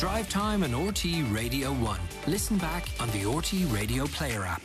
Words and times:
Drive 0.00 0.30
Time 0.30 0.62
on 0.62 0.70
RTE 0.70 1.30
Radio 1.30 1.74
1. 1.74 2.00
Listen 2.26 2.56
back 2.56 2.88
on 3.00 3.10
the 3.10 3.24
RTE 3.24 3.70
Radio 3.70 4.06
Player 4.06 4.44
app. 4.46 4.62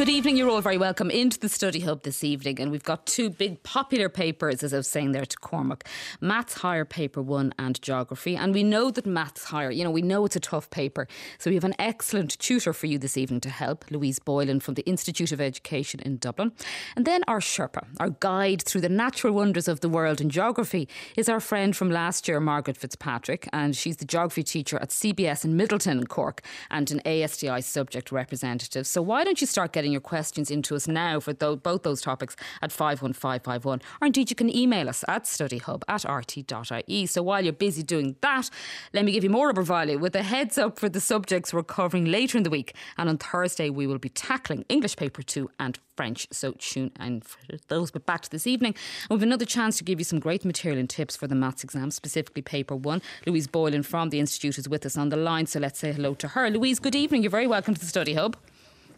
Good 0.00 0.08
evening. 0.08 0.38
You're 0.38 0.48
all 0.48 0.62
very 0.62 0.78
welcome 0.78 1.10
into 1.10 1.38
the 1.38 1.50
study 1.50 1.80
hub 1.80 2.04
this 2.04 2.24
evening, 2.24 2.58
and 2.58 2.70
we've 2.70 2.82
got 2.82 3.04
two 3.04 3.28
big 3.28 3.62
popular 3.62 4.08
papers, 4.08 4.62
as 4.62 4.72
I 4.72 4.78
was 4.78 4.88
saying 4.88 5.12
there 5.12 5.26
to 5.26 5.36
Cormac 5.36 5.86
Maths 6.22 6.54
Higher 6.54 6.86
Paper 6.86 7.20
1 7.20 7.52
and 7.58 7.82
Geography. 7.82 8.34
And 8.34 8.54
we 8.54 8.62
know 8.62 8.90
that 8.90 9.04
Maths 9.04 9.44
Higher, 9.44 9.70
you 9.70 9.84
know, 9.84 9.90
we 9.90 10.00
know 10.00 10.24
it's 10.24 10.36
a 10.36 10.40
tough 10.40 10.70
paper. 10.70 11.06
So 11.36 11.50
we 11.50 11.54
have 11.54 11.64
an 11.64 11.74
excellent 11.78 12.38
tutor 12.38 12.72
for 12.72 12.86
you 12.86 12.96
this 12.96 13.18
evening 13.18 13.40
to 13.40 13.50
help, 13.50 13.90
Louise 13.90 14.18
Boylan 14.18 14.60
from 14.60 14.72
the 14.72 14.86
Institute 14.86 15.32
of 15.32 15.40
Education 15.42 16.00
in 16.00 16.16
Dublin. 16.16 16.52
And 16.96 17.04
then 17.04 17.22
our 17.28 17.40
Sherpa, 17.40 17.86
our 17.98 18.08
guide 18.08 18.62
through 18.62 18.80
the 18.80 18.88
natural 18.88 19.34
wonders 19.34 19.68
of 19.68 19.80
the 19.80 19.90
world 19.90 20.22
in 20.22 20.30
geography, 20.30 20.88
is 21.14 21.28
our 21.28 21.40
friend 21.40 21.76
from 21.76 21.90
last 21.90 22.26
year, 22.26 22.40
Margaret 22.40 22.78
Fitzpatrick. 22.78 23.50
And 23.52 23.76
she's 23.76 23.98
the 23.98 24.06
geography 24.06 24.44
teacher 24.44 24.78
at 24.78 24.88
CBS 24.88 25.44
in 25.44 25.58
Midleton, 25.58 26.08
Cork 26.08 26.40
and 26.70 26.90
an 26.90 27.02
ASTI 27.04 27.60
subject 27.60 28.10
representative. 28.10 28.86
So 28.86 29.02
why 29.02 29.24
don't 29.24 29.42
you 29.42 29.46
start 29.46 29.74
getting 29.74 29.89
your 29.90 30.00
questions 30.00 30.50
into 30.50 30.74
us 30.74 30.88
now 30.88 31.20
for 31.20 31.32
th- 31.32 31.62
both 31.62 31.82
those 31.82 32.00
topics 32.00 32.36
at 32.62 32.72
51551. 32.72 33.80
Or 34.00 34.06
indeed, 34.06 34.30
you 34.30 34.36
can 34.36 34.54
email 34.54 34.88
us 34.88 35.04
at 35.08 35.24
studyhub 35.24 35.82
at 35.88 36.04
rt.ie. 36.04 37.06
So 37.06 37.22
while 37.22 37.44
you're 37.44 37.52
busy 37.52 37.82
doing 37.82 38.16
that, 38.20 38.50
let 38.92 39.04
me 39.04 39.12
give 39.12 39.24
you 39.24 39.30
more 39.30 39.50
of 39.50 39.58
our 39.58 39.64
value 39.64 39.98
with 39.98 40.14
a 40.16 40.22
heads 40.22 40.58
up 40.58 40.78
for 40.78 40.88
the 40.88 41.00
subjects 41.00 41.52
we're 41.52 41.62
covering 41.62 42.04
later 42.04 42.38
in 42.38 42.44
the 42.44 42.50
week. 42.50 42.74
And 42.96 43.08
on 43.08 43.18
Thursday, 43.18 43.70
we 43.70 43.86
will 43.86 43.98
be 43.98 44.08
tackling 44.08 44.64
English 44.68 44.96
Paper 44.96 45.22
2 45.22 45.50
and 45.58 45.78
French. 45.96 46.26
So 46.32 46.52
tune 46.52 46.92
in 46.98 47.20
for 47.20 47.38
those. 47.68 47.90
But 47.90 48.06
back 48.06 48.22
to 48.22 48.30
this 48.30 48.46
evening, 48.46 48.74
and 49.02 49.18
we've 49.18 49.22
another 49.22 49.44
chance 49.44 49.76
to 49.78 49.84
give 49.84 50.00
you 50.00 50.04
some 50.04 50.18
great 50.18 50.44
material 50.46 50.78
and 50.78 50.88
tips 50.88 51.14
for 51.14 51.26
the 51.26 51.34
maths 51.34 51.62
exam, 51.62 51.90
specifically 51.90 52.40
paper 52.42 52.74
one. 52.74 53.02
Louise 53.26 53.46
Boylan 53.46 53.82
from 53.82 54.08
the 54.08 54.18
Institute 54.18 54.56
is 54.56 54.66
with 54.66 54.86
us 54.86 54.96
on 54.96 55.10
the 55.10 55.18
line. 55.18 55.46
So 55.46 55.60
let's 55.60 55.78
say 55.78 55.92
hello 55.92 56.14
to 56.14 56.28
her. 56.28 56.48
Louise, 56.48 56.78
good 56.78 56.94
evening. 56.94 57.22
You're 57.22 57.30
very 57.30 57.46
welcome 57.46 57.74
to 57.74 57.80
the 57.80 57.86
Study 57.86 58.14
Hub. 58.14 58.36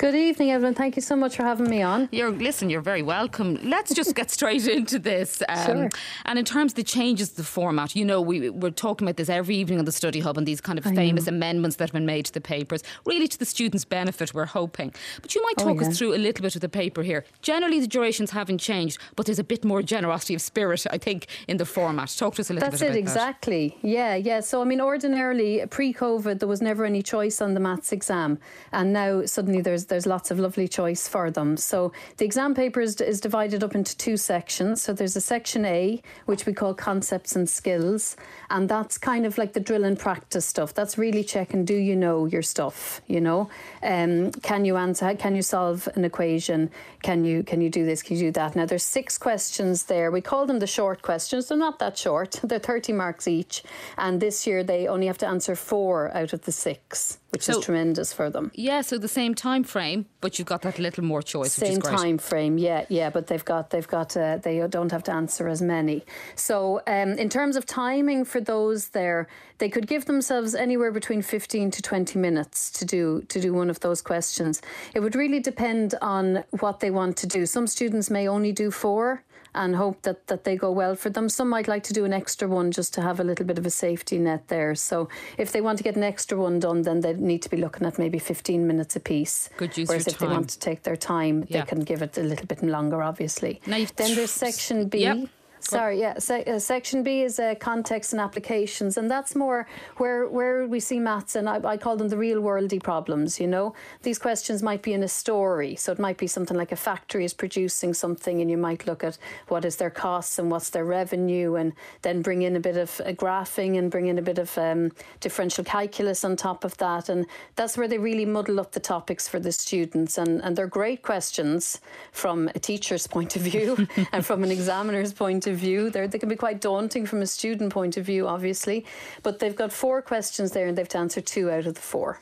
Good 0.03 0.17
evening, 0.17 0.51
everyone. 0.51 0.75
Thank 0.75 0.97
you 0.97 1.01
so 1.01 1.15
much 1.15 1.37
for 1.37 1.45
having 1.45 1.71
me 1.71 1.81
on. 1.81 2.09
You're 2.11 2.33
listen. 2.33 2.69
You're 2.69 2.81
very 2.81 3.03
welcome. 3.03 3.57
Let's 3.63 3.95
just 3.95 4.17
get 4.17 4.31
straight 4.39 4.67
into 4.67 4.99
this. 4.99 5.45
Um, 5.49 5.65
sure. 5.65 5.91
And 6.25 6.41
in 6.41 6.45
terms 6.45 6.73
of 6.73 6.75
the 6.75 6.83
changes 6.83 7.29
to 7.29 7.37
the 7.37 7.45
format, 7.45 7.95
you 7.95 8.05
know, 8.05 8.21
we 8.21 8.51
we're 8.51 8.73
talking 8.73 9.07
about 9.07 9.17
this 9.17 9.29
every 9.29 9.55
evening 9.55 9.79
on 9.79 9.85
the 9.85 9.93
study 9.93 10.19
hub 10.19 10.37
and 10.37 10.45
these 10.45 10.61
kind 10.61 10.77
of 10.77 10.89
I 10.89 10.93
famous 10.97 11.27
know. 11.27 11.37
amendments 11.37 11.77
that 11.77 11.91
have 11.91 11.93
been 11.93 12.05
made 12.05 12.25
to 12.25 12.33
the 12.33 12.41
papers, 12.41 12.83
really 13.07 13.29
to 13.29 13.39
the 13.39 13.45
students' 13.45 13.85
benefit. 13.85 14.35
We're 14.35 14.45
hoping. 14.45 14.93
But 15.21 15.37
you 15.37 15.43
might 15.43 15.55
oh, 15.59 15.67
talk 15.67 15.77
oh, 15.79 15.83
yeah. 15.83 15.91
us 15.91 15.99
through 15.99 16.15
a 16.15 16.19
little 16.19 16.43
bit 16.43 16.57
of 16.57 16.63
the 16.63 16.69
paper 16.69 17.05
here. 17.05 17.25
Generally, 17.41 17.79
the 17.79 17.87
durations 17.87 18.33
haven't 18.33 18.59
changed, 18.59 18.99
but 19.15 19.27
there's 19.27 19.39
a 19.39 19.45
bit 19.45 19.65
more 19.65 19.83
generosity 19.83 20.35
of 20.35 20.41
spirit, 20.41 20.85
I 20.91 20.99
think, 20.99 21.29
in 21.47 21.59
the 21.59 21.65
format. 21.65 22.13
Talk 22.19 22.35
to 22.35 22.43
us 22.43 22.51
a 22.51 22.55
little 22.55 22.69
That's 22.69 22.81
bit 22.81 22.89
about 22.89 22.97
it, 22.97 22.99
exactly. 22.99 23.79
That. 23.83 23.89
Yeah, 23.89 24.15
yeah. 24.17 24.41
So 24.41 24.63
I 24.63 24.65
mean, 24.65 24.81
ordinarily 24.81 25.65
pre-COVID, 25.71 26.41
there 26.41 26.49
was 26.49 26.61
never 26.61 26.85
any 26.85 27.05
choice 27.05 27.41
on 27.41 27.55
the 27.55 27.61
maths 27.61 27.93
exam, 27.93 28.41
and 28.73 28.93
now 28.93 29.27
suddenly 29.27 29.61
there's 29.61 29.92
there's 29.93 30.07
lots 30.07 30.31
of 30.31 30.39
lovely 30.39 30.67
choice 30.67 31.07
for 31.07 31.31
them. 31.31 31.55
So 31.59 31.93
the 32.17 32.25
exam 32.25 32.55
paper 32.55 32.81
is, 32.81 32.99
is 32.99 33.21
divided 33.21 33.63
up 33.63 33.75
into 33.75 33.95
two 33.95 34.17
sections. 34.17 34.81
So 34.81 34.95
there's 34.95 35.17
a 35.17 35.21
section 35.21 35.67
A, 35.67 36.01
which 36.25 36.47
we 36.47 36.55
call 36.55 36.73
concepts 36.73 37.37
and 37.37 37.47
skills, 37.47 38.17
and 38.49 38.71
that's 38.71 38.97
kind 38.97 39.27
of 39.27 39.37
like 39.37 39.53
the 39.53 39.61
drill 39.61 39.85
and 39.85 39.99
practice 39.99 40.47
stuff. 40.47 40.73
That's 40.73 40.97
really 40.97 41.23
checking 41.23 41.67
do 41.67 41.75
you 41.75 41.95
know 41.95 42.25
your 42.25 42.41
stuff, 42.41 43.03
you 43.07 43.21
know? 43.21 43.51
Um, 43.83 44.33
can 44.33 44.65
you 44.65 44.79
answer 44.79 45.15
can 45.15 45.37
you 45.37 45.43
solve 45.43 45.87
an 45.95 46.07
equation? 46.07 46.71
Can 47.03 47.27
you 47.27 47.43
can 47.43 47.61
you 47.61 47.69
do 47.69 47.85
this? 47.85 48.03
Can 48.03 48.17
you 48.17 48.23
do 48.29 48.31
that? 48.33 48.57
Now 48.57 48.65
there's 48.65 48.85
six 48.85 49.19
questions 49.19 49.85
there. 49.85 50.11
We 50.11 50.23
call 50.23 50.47
them 50.47 50.59
the 50.59 50.67
short 50.67 51.03
questions. 51.03 51.49
They're 51.49 51.59
not 51.59 51.81
that 51.81 51.99
short. 51.99 52.41
They're 52.43 52.59
30 52.59 52.95
marks 52.95 53.29
each. 53.29 53.63
And 53.99 54.23
this 54.23 54.47
year 54.47 54.65
they 54.65 54.89
only 54.89 55.07
have 55.07 55.19
to 55.19 55.29
answer 55.29 55.55
four 55.55 56.11
out 56.17 56.33
of 56.33 56.47
the 56.47 56.53
six, 56.53 57.19
which 57.29 57.43
so, 57.43 57.59
is 57.59 57.65
tremendous 57.65 58.15
for 58.15 58.31
them. 58.31 58.51
Yeah, 58.55 58.81
so 58.81 58.97
the 58.97 59.09
same 59.09 59.35
time 59.35 59.65
frame, 59.65 59.82
but 60.21 60.39
you've 60.39 60.49
got 60.49 60.63
that 60.63 60.79
little 60.79 61.05
more 61.05 61.23
choice. 61.23 61.53
Same 61.53 61.81
time 61.81 62.19
frame, 62.19 62.59
yeah, 62.59 62.85
yeah. 62.89 63.11
But 63.11 63.27
they've 63.27 63.45
got 63.45 63.71
they've 63.71 63.89
got 63.89 64.17
uh, 64.17 64.39
they 64.39 64.67
don't 64.69 64.93
have 64.93 65.03
to 65.05 65.13
answer 65.13 65.49
as 65.49 65.61
many. 65.61 66.05
So 66.35 66.81
um, 66.87 67.11
in 67.13 67.29
terms 67.29 67.57
of 67.57 67.67
timing 67.67 68.25
for 68.25 68.41
those 68.41 68.89
there, 68.89 69.29
they 69.59 69.69
could 69.69 69.87
give 69.87 70.05
themselves 70.07 70.55
anywhere 70.55 70.93
between 70.93 71.23
15 71.23 71.71
to 71.71 71.83
20 71.83 72.19
minutes 72.19 72.71
to 72.79 72.85
do 72.85 73.23
to 73.29 73.41
do 73.41 73.53
one 73.53 73.71
of 73.71 73.81
those 73.81 74.03
questions. 74.03 74.63
It 74.95 75.01
would 75.01 75.17
really 75.17 75.41
depend 75.41 75.95
on 76.01 76.45
what 76.61 76.81
they 76.81 76.91
want 76.91 77.17
to 77.19 77.27
do. 77.27 77.47
Some 77.47 77.67
students 77.67 78.11
may 78.11 78.29
only 78.29 78.53
do 78.53 78.71
four 78.71 79.25
and 79.55 79.77
hope 79.77 80.03
that, 80.03 80.27
that 80.27 80.45
they 80.45 80.57
go 80.57 80.71
well 80.71 80.95
for 80.95 81.11
them. 81.11 81.29
Some 81.29 81.49
might 81.49 81.69
like 81.69 81.83
to 81.85 81.93
do 81.93 82.05
an 82.05 82.13
extra 82.13 82.49
one 82.49 82.71
just 82.71 82.95
to 82.95 83.03
have 83.03 83.21
a 83.21 83.25
little 83.25 83.45
bit 83.45 83.59
of 83.59 83.67
a 83.67 83.71
safety 83.71 84.19
net 84.19 84.49
there. 84.49 84.75
So 84.75 85.09
if 85.39 85.53
they 85.53 85.61
want 85.61 85.79
to 85.79 85.85
get 85.85 85.97
an 85.97 86.03
extra 86.03 86.39
one 86.39 86.59
done, 86.59 86.83
then 86.83 87.01
they 87.01 87.15
need 87.15 87.43
to 87.43 87.51
be 87.51 87.57
looking 87.57 87.87
at 87.87 87.99
maybe 87.99 88.19
15 88.19 88.67
minutes 88.67 88.97
a 88.97 89.01
piece. 89.01 89.51
Good 89.57 89.77
use 89.77 89.89
Whereas 89.89 90.07
if 90.07 90.19
time. 90.19 90.29
they 90.29 90.35
want 90.35 90.51
to 90.51 90.59
take 90.59 90.83
their 90.83 90.97
time, 90.97 91.45
yeah. 91.49 91.61
they 91.61 91.67
can 91.67 91.81
give 91.81 92.03
it 92.03 92.17
a 92.19 92.23
little 92.23 92.47
bit 92.47 92.63
longer, 92.63 93.03
obviously. 93.03 93.61
Now 93.67 93.85
then 93.97 94.15
there's 94.15 94.31
section 94.31 94.89
B. 94.89 95.01
Yep. 95.01 95.29
Sorry, 95.65 96.01
yeah. 96.01 96.19
Se- 96.19 96.45
uh, 96.45 96.59
section 96.59 97.03
B 97.03 97.23
is 97.23 97.39
uh, 97.39 97.55
context 97.61 98.13
and 98.13 98.21
applications, 98.21 98.97
and 98.97 99.11
that's 99.11 99.37
more 99.37 99.67
where 99.97 100.29
where 100.29 100.67
we 100.67 100.81
see 100.81 100.99
maths, 100.99 101.37
and 101.37 101.49
I, 101.49 101.61
I, 101.65 101.77
call 101.77 101.97
them 101.97 102.09
the 102.09 102.17
real 102.17 102.41
worldy 102.41 102.83
problems. 102.83 103.39
You 103.39 103.47
know, 103.47 103.75
these 104.03 104.19
questions 104.19 104.63
might 104.63 104.83
be 104.83 104.93
in 104.93 105.03
a 105.03 105.09
story, 105.09 105.77
so 105.77 105.93
it 105.93 105.99
might 105.99 106.19
be 106.19 106.27
something 106.27 106.57
like 106.57 106.73
a 106.73 106.77
factory 106.77 107.25
is 107.25 107.33
producing 107.33 107.95
something, 107.95 108.41
and 108.41 108.51
you 108.51 108.57
might 108.57 108.87
look 108.87 109.05
at 109.05 109.19
what 109.49 109.65
is 109.65 109.77
their 109.77 109.91
costs 109.91 110.39
and 110.39 110.51
what's 110.51 110.71
their 110.71 110.85
revenue, 110.85 111.55
and 111.55 111.73
then 112.03 112.23
bring 112.23 112.43
in 112.43 112.57
a 112.57 112.61
bit 112.61 112.77
of 112.77 113.01
uh, 113.01 113.13
graphing 113.13 113.79
and 113.79 113.91
bring 113.91 114.09
in 114.09 114.19
a 114.19 114.23
bit 114.23 114.39
of 114.39 114.57
um, 114.59 114.91
differential 115.21 115.65
calculus 115.65 116.25
on 116.25 116.35
top 116.37 116.65
of 116.65 116.77
that, 116.79 117.09
and 117.09 117.25
that's 117.55 117.79
where 117.79 117.89
they 117.89 117.99
really 117.99 118.27
muddle 118.27 118.59
up 118.59 118.73
the 118.73 118.81
topics 118.81 119.29
for 119.29 119.39
the 119.39 119.53
students, 119.53 120.19
and 120.19 120.43
and 120.43 120.57
they're 120.57 120.67
great 120.67 121.03
questions 121.03 121.81
from 122.11 122.49
a 122.55 122.59
teacher's 122.59 123.07
point 123.13 123.37
of 123.37 123.43
view 123.43 123.87
and 124.13 124.27
from 124.27 124.43
an 124.43 124.51
examiner's 124.51 125.13
point 125.13 125.47
of 125.47 125.52
of 125.53 125.59
view. 125.59 125.91
They're, 125.91 126.09
they 126.09 126.19
can 126.19 126.29
be 126.29 126.37
quite 126.37 126.61
daunting 126.61 127.07
from 127.07 127.23
a 127.23 127.27
student 127.27 127.73
point 127.73 127.97
of 127.97 128.05
view, 128.05 128.27
obviously, 128.27 128.85
but 129.23 129.39
they've 129.39 129.55
got 129.55 129.73
four 129.73 130.03
questions 130.03 130.53
there 130.53 130.67
and 130.67 130.77
they've 130.77 130.89
to 130.89 130.99
answer 130.99 131.21
two 131.21 131.51
out 131.51 131.67
of 131.67 131.75
the 131.75 131.81
four. 131.81 132.21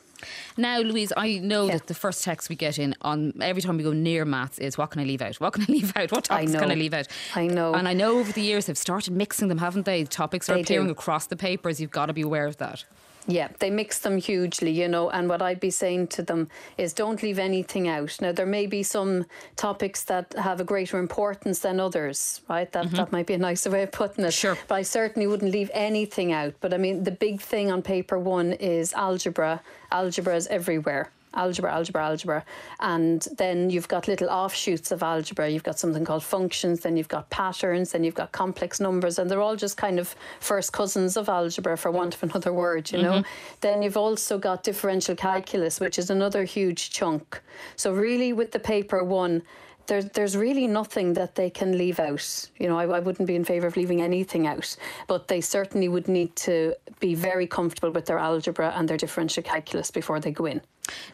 Now, 0.57 0.79
Louise, 0.79 1.11
I 1.17 1.39
know 1.39 1.65
yeah. 1.65 1.73
that 1.73 1.87
the 1.87 1.93
first 1.93 2.23
text 2.23 2.49
we 2.49 2.55
get 2.55 2.77
in 2.77 2.95
on 3.01 3.33
every 3.41 3.61
time 3.61 3.77
we 3.77 3.83
go 3.83 3.93
near 3.93 4.25
maths 4.25 4.59
is 4.59 4.77
what 4.77 4.91
can 4.91 5.01
I 5.01 5.05
leave 5.05 5.21
out? 5.21 5.35
What 5.37 5.53
can 5.53 5.63
I 5.63 5.65
leave 5.71 5.95
out? 5.95 6.11
What 6.11 6.25
topics 6.25 6.53
I 6.53 6.59
can 6.59 6.71
I 6.71 6.75
leave 6.75 6.93
out? 6.93 7.07
I 7.35 7.47
know. 7.47 7.73
And 7.73 7.87
I 7.87 7.93
know 7.93 8.19
over 8.19 8.31
the 8.31 8.41
years 8.41 8.65
they've 8.65 8.77
started 8.77 9.13
mixing 9.13 9.47
them, 9.47 9.57
haven't 9.57 9.85
they? 9.85 10.03
Topics 10.03 10.49
are 10.49 10.55
they 10.55 10.61
appearing 10.61 10.87
do. 10.87 10.91
across 10.91 11.27
the 11.27 11.35
papers. 11.35 11.81
You've 11.81 11.91
got 11.91 12.07
to 12.07 12.13
be 12.13 12.21
aware 12.21 12.45
of 12.45 12.57
that. 12.57 12.85
Yeah, 13.27 13.49
they 13.59 13.69
mix 13.69 13.99
them 13.99 14.17
hugely, 14.17 14.71
you 14.71 14.87
know, 14.87 15.09
and 15.09 15.29
what 15.29 15.41
I'd 15.41 15.59
be 15.59 15.69
saying 15.69 16.07
to 16.07 16.23
them 16.23 16.49
is 16.77 16.93
don't 16.93 17.21
leave 17.21 17.37
anything 17.37 17.87
out. 17.87 18.17
Now 18.19 18.31
there 18.31 18.45
may 18.45 18.65
be 18.65 18.83
some 18.83 19.25
topics 19.55 20.03
that 20.05 20.33
have 20.33 20.59
a 20.59 20.63
greater 20.63 20.97
importance 20.97 21.59
than 21.59 21.79
others, 21.79 22.41
right? 22.49 22.71
That 22.71 22.85
mm-hmm. 22.85 22.95
that 22.95 23.11
might 23.11 23.27
be 23.27 23.35
a 23.35 23.37
nicer 23.37 23.69
way 23.69 23.83
of 23.83 23.91
putting 23.91 24.25
it. 24.25 24.33
Sure. 24.33 24.57
But 24.67 24.75
I 24.75 24.81
certainly 24.81 25.27
wouldn't 25.27 25.51
leave 25.51 25.69
anything 25.73 26.31
out. 26.31 26.55
But 26.61 26.73
I 26.73 26.77
mean 26.77 27.03
the 27.03 27.11
big 27.11 27.41
thing 27.41 27.71
on 27.71 27.81
paper 27.81 28.17
one 28.17 28.53
is 28.53 28.93
algebra. 28.93 29.61
Algebra 29.91 30.35
is 30.35 30.47
everywhere 30.47 31.11
algebra, 31.33 31.71
algebra, 31.71 32.05
algebra. 32.05 32.45
And 32.79 33.27
then 33.37 33.69
you've 33.69 33.87
got 33.87 34.07
little 34.07 34.29
offshoots 34.29 34.91
of 34.91 35.03
algebra. 35.03 35.49
You've 35.49 35.63
got 35.63 35.79
something 35.79 36.05
called 36.05 36.23
functions, 36.23 36.81
then 36.81 36.97
you've 36.97 37.07
got 37.07 37.29
patterns, 37.29 37.91
then 37.91 38.03
you've 38.03 38.15
got 38.15 38.31
complex 38.31 38.79
numbers, 38.79 39.19
and 39.19 39.29
they're 39.29 39.41
all 39.41 39.55
just 39.55 39.77
kind 39.77 39.99
of 39.99 40.15
first 40.39 40.73
cousins 40.73 41.17
of 41.17 41.29
algebra, 41.29 41.77
for 41.77 41.91
want 41.91 42.15
of 42.15 42.23
another 42.23 42.53
word, 42.53 42.91
you 42.91 43.01
know. 43.01 43.13
Mm-hmm. 43.13 43.55
Then 43.61 43.81
you've 43.81 43.97
also 43.97 44.37
got 44.37 44.63
differential 44.63 45.15
calculus, 45.15 45.79
which 45.79 45.97
is 45.97 46.09
another 46.09 46.43
huge 46.43 46.89
chunk. 46.91 47.41
So, 47.75 47.93
really, 47.93 48.33
with 48.33 48.51
the 48.51 48.59
paper 48.59 49.03
one, 49.03 49.43
there's 49.87 50.05
there's 50.09 50.35
really 50.37 50.67
nothing 50.67 51.13
that 51.13 51.35
they 51.35 51.49
can 51.49 51.77
leave 51.77 51.99
out. 51.99 52.49
You 52.57 52.67
know, 52.67 52.77
I, 52.77 52.85
I 52.85 52.99
wouldn't 52.99 53.27
be 53.27 53.35
in 53.35 53.45
favour 53.45 53.67
of 53.67 53.77
leaving 53.77 54.01
anything 54.01 54.47
out, 54.47 54.75
but 55.07 55.27
they 55.27 55.41
certainly 55.41 55.87
would 55.87 56.07
need 56.07 56.35
to 56.37 56.75
be 56.99 57.15
very 57.15 57.47
comfortable 57.47 57.91
with 57.91 58.05
their 58.05 58.19
algebra 58.19 58.73
and 58.75 58.87
their 58.87 58.97
differential 58.97 59.43
calculus 59.43 59.91
before 59.91 60.19
they 60.19 60.31
go 60.31 60.45
in. 60.45 60.61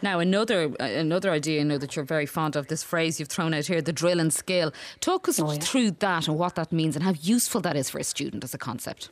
Now, 0.02 0.20
another 0.20 0.74
another 0.80 1.32
idea, 1.32 1.62
I 1.62 1.64
know 1.64 1.78
that 1.78 1.96
you're 1.96 2.06
very 2.06 2.26
fond 2.26 2.56
of 2.56 2.68
this 2.68 2.84
phrase 2.84 3.20
you've 3.20 3.30
thrown 3.30 3.54
out 3.54 3.68
here, 3.68 3.82
the 3.82 3.94
drill 3.94 4.20
and 4.20 4.34
skill. 4.34 4.74
Talk 5.00 5.28
us 5.28 5.40
oh, 5.40 5.52
yeah. 5.52 5.60
through 5.60 5.92
that 5.92 6.28
and 6.28 6.38
what 6.38 6.56
that 6.56 6.72
means 6.72 6.96
and 6.96 7.04
how 7.04 7.14
useful 7.22 7.62
that 7.62 7.76
is 7.76 7.90
for 7.90 8.00
a 8.00 8.04
student 8.04 8.44
as 8.44 8.54
a 8.54 8.58
concept. 8.58 9.10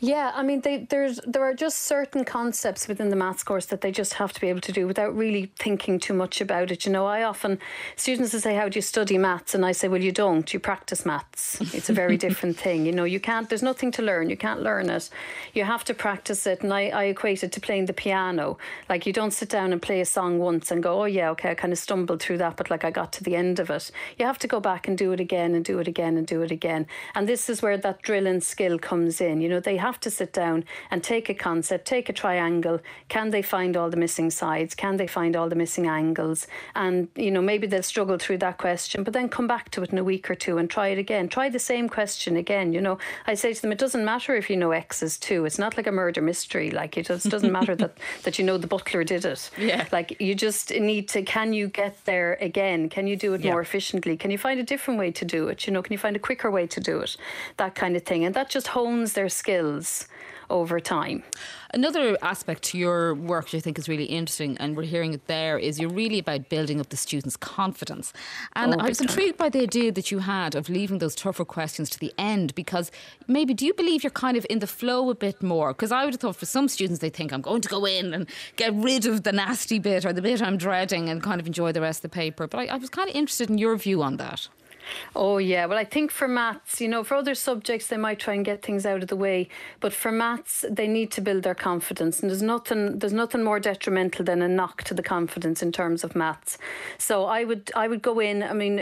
Yeah, 0.00 0.32
I 0.34 0.42
mean, 0.42 0.60
they, 0.60 0.86
there's 0.90 1.20
there 1.26 1.44
are 1.44 1.54
just 1.54 1.78
certain 1.78 2.24
concepts 2.24 2.88
within 2.88 3.08
the 3.08 3.16
maths 3.16 3.42
course 3.42 3.66
that 3.66 3.80
they 3.80 3.90
just 3.90 4.14
have 4.14 4.32
to 4.32 4.40
be 4.40 4.48
able 4.48 4.60
to 4.62 4.72
do 4.72 4.86
without 4.86 5.16
really 5.16 5.52
thinking 5.58 5.98
too 5.98 6.14
much 6.14 6.40
about 6.40 6.70
it. 6.70 6.84
You 6.84 6.92
know, 6.92 7.06
I 7.06 7.22
often 7.22 7.58
students 7.96 8.32
will 8.32 8.40
say, 8.40 8.54
"How 8.54 8.68
do 8.68 8.76
you 8.76 8.82
study 8.82 9.18
maths?" 9.18 9.54
and 9.54 9.64
I 9.64 9.72
say, 9.72 9.88
"Well, 9.88 10.02
you 10.02 10.12
don't. 10.12 10.52
You 10.52 10.60
practice 10.60 11.06
maths. 11.06 11.60
It's 11.74 11.88
a 11.88 11.92
very 11.92 12.16
different 12.26 12.56
thing. 12.58 12.86
You 12.86 12.92
know, 12.92 13.04
you 13.04 13.20
can't. 13.20 13.48
There's 13.48 13.62
nothing 13.62 13.90
to 13.92 14.02
learn. 14.02 14.30
You 14.30 14.36
can't 14.36 14.62
learn 14.62 14.90
it. 14.90 15.10
You 15.54 15.64
have 15.64 15.84
to 15.84 15.94
practice 15.94 16.46
it." 16.46 16.62
And 16.62 16.72
I, 16.72 16.88
I 16.88 17.04
equate 17.04 17.42
it 17.44 17.52
to 17.52 17.60
playing 17.60 17.86
the 17.86 17.92
piano. 17.92 18.58
Like 18.88 19.06
you 19.06 19.12
don't 19.12 19.32
sit 19.32 19.48
down 19.48 19.72
and 19.72 19.80
play 19.80 20.00
a 20.00 20.06
song 20.06 20.38
once 20.38 20.70
and 20.70 20.82
go, 20.82 21.02
"Oh 21.02 21.06
yeah, 21.06 21.30
okay, 21.30 21.50
I 21.50 21.54
kind 21.54 21.72
of 21.72 21.78
stumbled 21.78 22.20
through 22.20 22.38
that, 22.38 22.56
but 22.56 22.70
like 22.70 22.84
I 22.84 22.90
got 22.90 23.12
to 23.14 23.24
the 23.24 23.36
end 23.36 23.60
of 23.60 23.70
it." 23.70 23.90
You 24.18 24.26
have 24.26 24.38
to 24.40 24.48
go 24.48 24.60
back 24.60 24.88
and 24.88 24.98
do 24.98 25.12
it 25.12 25.20
again 25.20 25.54
and 25.54 25.64
do 25.64 25.78
it 25.78 25.88
again 25.88 26.16
and 26.16 26.26
do 26.26 26.42
it 26.42 26.50
again. 26.50 26.86
And 27.14 27.28
this 27.28 27.48
is 27.48 27.62
where 27.62 27.76
that 27.78 28.02
drill 28.02 28.26
and 28.26 28.42
skill 28.42 28.78
comes 28.78 29.20
in. 29.20 29.40
You 29.40 29.48
know, 29.48 29.60
they 29.60 29.73
they 29.74 29.78
have 29.78 29.98
to 29.98 30.10
sit 30.10 30.32
down 30.32 30.64
and 30.92 31.02
take 31.02 31.28
a 31.28 31.34
concept, 31.34 31.84
take 31.84 32.08
a 32.08 32.12
triangle. 32.12 32.78
Can 33.08 33.30
they 33.30 33.42
find 33.42 33.76
all 33.76 33.90
the 33.90 33.96
missing 33.96 34.30
sides? 34.30 34.72
Can 34.76 34.98
they 34.98 35.08
find 35.08 35.34
all 35.34 35.48
the 35.48 35.56
missing 35.56 35.86
angles? 35.88 36.46
And, 36.76 37.08
you 37.16 37.32
know, 37.32 37.42
maybe 37.42 37.66
they'll 37.66 37.82
struggle 37.82 38.16
through 38.18 38.38
that 38.38 38.56
question, 38.58 39.02
but 39.02 39.12
then 39.12 39.28
come 39.28 39.48
back 39.48 39.70
to 39.72 39.82
it 39.82 39.90
in 39.90 39.98
a 39.98 40.04
week 40.04 40.30
or 40.30 40.36
two 40.36 40.58
and 40.58 40.70
try 40.70 40.88
it 40.88 40.98
again. 40.98 41.28
Try 41.28 41.48
the 41.48 41.58
same 41.58 41.88
question 41.88 42.36
again. 42.36 42.72
You 42.72 42.80
know, 42.80 42.98
I 43.26 43.34
say 43.34 43.52
to 43.52 43.60
them, 43.62 43.72
it 43.72 43.78
doesn't 43.78 44.04
matter 44.04 44.36
if 44.36 44.48
you 44.48 44.56
know 44.56 44.70
X's 44.70 45.18
too. 45.18 45.44
It's 45.44 45.58
not 45.58 45.76
like 45.76 45.88
a 45.88 45.92
murder 45.92 46.22
mystery. 46.22 46.70
Like 46.70 46.96
it 46.96 47.06
just 47.06 47.28
doesn't 47.28 47.50
matter 47.50 47.74
that, 47.82 47.98
that 48.22 48.38
you 48.38 48.44
know 48.44 48.56
the 48.58 48.68
butler 48.68 49.02
did 49.02 49.24
it. 49.24 49.50
Yeah. 49.58 49.88
Like 49.90 50.20
you 50.20 50.36
just 50.36 50.70
need 50.70 51.08
to, 51.08 51.22
can 51.22 51.52
you 51.52 51.66
get 51.66 51.96
there 52.04 52.38
again? 52.40 52.88
Can 52.88 53.08
you 53.08 53.16
do 53.16 53.34
it 53.34 53.40
Yeah. 53.40 53.50
more 53.52 53.60
efficiently? 53.60 54.16
Can 54.16 54.30
you 54.30 54.38
find 54.38 54.60
a 54.60 54.64
different 54.72 55.00
way 55.00 55.10
to 55.10 55.24
do 55.24 55.48
it? 55.48 55.66
You 55.66 55.72
know, 55.72 55.82
can 55.82 55.92
you 55.92 55.98
find 55.98 56.14
a 56.14 56.20
quicker 56.20 56.48
way 56.48 56.68
to 56.68 56.80
do 56.80 57.00
it? 57.00 57.16
That 57.56 57.74
kind 57.74 57.96
of 57.96 58.04
thing. 58.04 58.24
And 58.24 58.34
that 58.36 58.48
just 58.50 58.68
hones 58.68 59.14
their 59.14 59.28
skills 59.64 60.06
over 60.50 60.78
time. 60.78 61.22
Another 61.72 62.18
aspect 62.20 62.62
to 62.64 62.78
your 62.78 63.14
work, 63.14 63.46
which 63.46 63.54
I 63.54 63.60
think 63.60 63.78
is 63.78 63.88
really 63.88 64.04
interesting, 64.04 64.58
and 64.58 64.76
we're 64.76 64.84
hearing 64.84 65.14
it 65.14 65.26
there, 65.26 65.58
is 65.58 65.80
you're 65.80 65.90
really 65.90 66.18
about 66.18 66.50
building 66.50 66.80
up 66.80 66.90
the 66.90 66.98
students' 66.98 67.36
confidence. 67.36 68.12
And 68.54 68.74
Oh, 68.74 68.78
I 68.78 68.88
was 68.88 69.00
intrigued 69.00 69.38
by 69.38 69.48
the 69.48 69.62
idea 69.62 69.90
that 69.92 70.10
you 70.10 70.18
had 70.20 70.54
of 70.54 70.68
leaving 70.68 70.98
those 70.98 71.14
tougher 71.14 71.46
questions 71.46 71.88
to 71.90 71.98
the 71.98 72.12
end 72.18 72.54
because 72.54 72.92
maybe 73.26 73.54
do 73.54 73.64
you 73.64 73.74
believe 73.74 74.04
you're 74.04 74.10
kind 74.10 74.36
of 74.36 74.46
in 74.50 74.58
the 74.58 74.66
flow 74.66 75.08
a 75.10 75.14
bit 75.14 75.42
more? 75.42 75.72
Because 75.72 75.90
I 75.90 76.04
would 76.04 76.14
have 76.14 76.20
thought 76.20 76.36
for 76.36 76.46
some 76.46 76.68
students, 76.68 77.00
they 77.00 77.10
think 77.10 77.32
I'm 77.32 77.40
going 77.40 77.62
to 77.62 77.68
go 77.68 77.86
in 77.86 78.12
and 78.12 78.28
get 78.56 78.74
rid 78.74 79.06
of 79.06 79.22
the 79.22 79.32
nasty 79.32 79.78
bit 79.78 80.04
or 80.04 80.12
the 80.12 80.22
bit 80.22 80.42
I'm 80.42 80.58
dreading 80.58 81.08
and 81.08 81.22
kind 81.22 81.40
of 81.40 81.46
enjoy 81.46 81.72
the 81.72 81.80
rest 81.80 82.04
of 82.04 82.10
the 82.10 82.14
paper. 82.14 82.46
But 82.46 82.58
I, 82.58 82.66
I 82.66 82.76
was 82.76 82.90
kind 82.90 83.08
of 83.08 83.16
interested 83.16 83.48
in 83.48 83.56
your 83.58 83.74
view 83.76 84.02
on 84.02 84.18
that. 84.18 84.48
Oh 85.14 85.38
yeah, 85.38 85.66
well 85.66 85.78
I 85.78 85.84
think 85.84 86.10
for 86.10 86.28
maths, 86.28 86.80
you 86.80 86.88
know, 86.88 87.04
for 87.04 87.14
other 87.14 87.34
subjects 87.34 87.86
they 87.88 87.96
might 87.96 88.18
try 88.18 88.34
and 88.34 88.44
get 88.44 88.62
things 88.62 88.86
out 88.86 89.02
of 89.02 89.08
the 89.08 89.16
way, 89.16 89.48
but 89.80 89.92
for 89.92 90.10
maths 90.12 90.64
they 90.70 90.86
need 90.86 91.10
to 91.12 91.20
build 91.20 91.42
their 91.42 91.54
confidence, 91.54 92.20
and 92.20 92.30
there's 92.30 92.42
nothing 92.42 92.98
there's 92.98 93.12
nothing 93.12 93.42
more 93.42 93.60
detrimental 93.60 94.24
than 94.24 94.42
a 94.42 94.48
knock 94.48 94.82
to 94.84 94.94
the 94.94 95.02
confidence 95.02 95.62
in 95.62 95.72
terms 95.72 96.04
of 96.04 96.14
maths. 96.14 96.58
So 96.98 97.24
I 97.24 97.44
would 97.44 97.70
I 97.74 97.88
would 97.88 98.02
go 98.02 98.20
in. 98.20 98.42
I 98.42 98.52
mean, 98.52 98.78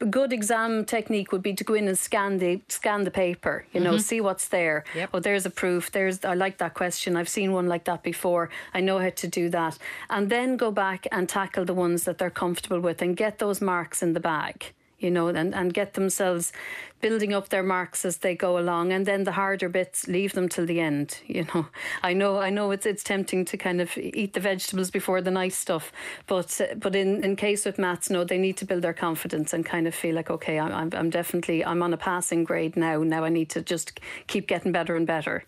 a 0.00 0.06
good 0.06 0.32
exam 0.32 0.84
technique 0.84 1.32
would 1.32 1.42
be 1.42 1.54
to 1.54 1.64
go 1.64 1.74
in 1.74 1.88
and 1.88 1.98
scan 1.98 2.38
the 2.38 2.60
scan 2.68 3.04
the 3.04 3.10
paper, 3.10 3.64
you 3.72 3.80
know, 3.80 3.92
mm-hmm. 3.92 4.10
see 4.10 4.20
what's 4.20 4.48
there. 4.48 4.84
Yep. 4.94 5.10
Oh, 5.14 5.20
there's 5.20 5.46
a 5.46 5.50
proof. 5.50 5.90
There's 5.92 6.24
I 6.24 6.34
like 6.34 6.58
that 6.58 6.74
question. 6.74 7.16
I've 7.16 7.28
seen 7.28 7.52
one 7.52 7.66
like 7.66 7.84
that 7.84 8.02
before. 8.02 8.50
I 8.74 8.80
know 8.80 8.98
how 8.98 9.10
to 9.10 9.28
do 9.28 9.48
that, 9.50 9.78
and 10.10 10.28
then 10.30 10.56
go 10.56 10.70
back 10.70 11.06
and 11.10 11.28
tackle 11.28 11.64
the 11.64 11.74
ones 11.74 12.04
that 12.04 12.18
they're 12.18 12.30
comfortable 12.30 12.80
with 12.80 13.02
and 13.02 13.16
get 13.16 13.38
those 13.38 13.60
marks 13.60 14.02
in 14.02 14.12
the 14.12 14.20
bag 14.20 14.72
you 15.02 15.10
know, 15.10 15.28
and, 15.28 15.54
and 15.54 15.74
get 15.74 15.94
themselves 15.94 16.52
building 17.02 17.34
up 17.34 17.50
their 17.50 17.62
marks 17.62 18.04
as 18.06 18.18
they 18.18 18.34
go 18.34 18.58
along, 18.58 18.92
and 18.92 19.04
then 19.04 19.24
the 19.24 19.32
harder 19.32 19.68
bits 19.68 20.08
leave 20.08 20.32
them 20.32 20.48
till 20.48 20.64
the 20.64 20.80
end. 20.80 21.18
You 21.26 21.46
know, 21.54 21.66
I 22.02 22.14
know, 22.14 22.38
I 22.38 22.48
know 22.48 22.70
it's 22.70 22.86
it's 22.86 23.04
tempting 23.04 23.44
to 23.46 23.58
kind 23.58 23.80
of 23.82 23.96
eat 23.98 24.32
the 24.32 24.40
vegetables 24.40 24.90
before 24.90 25.20
the 25.20 25.30
nice 25.30 25.56
stuff, 25.56 25.92
but 26.26 26.58
but 26.78 26.96
in, 26.96 27.22
in 27.22 27.36
case 27.36 27.66
with 27.66 27.78
maths, 27.78 28.08
no, 28.08 28.24
they 28.24 28.38
need 28.38 28.56
to 28.58 28.64
build 28.64 28.82
their 28.82 28.94
confidence 28.94 29.52
and 29.52 29.66
kind 29.66 29.86
of 29.86 29.94
feel 29.94 30.14
like, 30.14 30.30
okay, 30.30 30.58
I'm 30.58 30.72
I'm, 30.72 30.90
I'm 30.94 31.10
definitely 31.10 31.64
I'm 31.64 31.82
on 31.82 31.92
a 31.92 31.98
passing 31.98 32.44
grade 32.44 32.76
now. 32.76 33.02
Now 33.02 33.24
I 33.24 33.28
need 33.28 33.50
to 33.50 33.60
just 33.60 34.00
keep 34.26 34.46
getting 34.46 34.72
better 34.72 34.96
and 34.96 35.06
better 35.06 35.44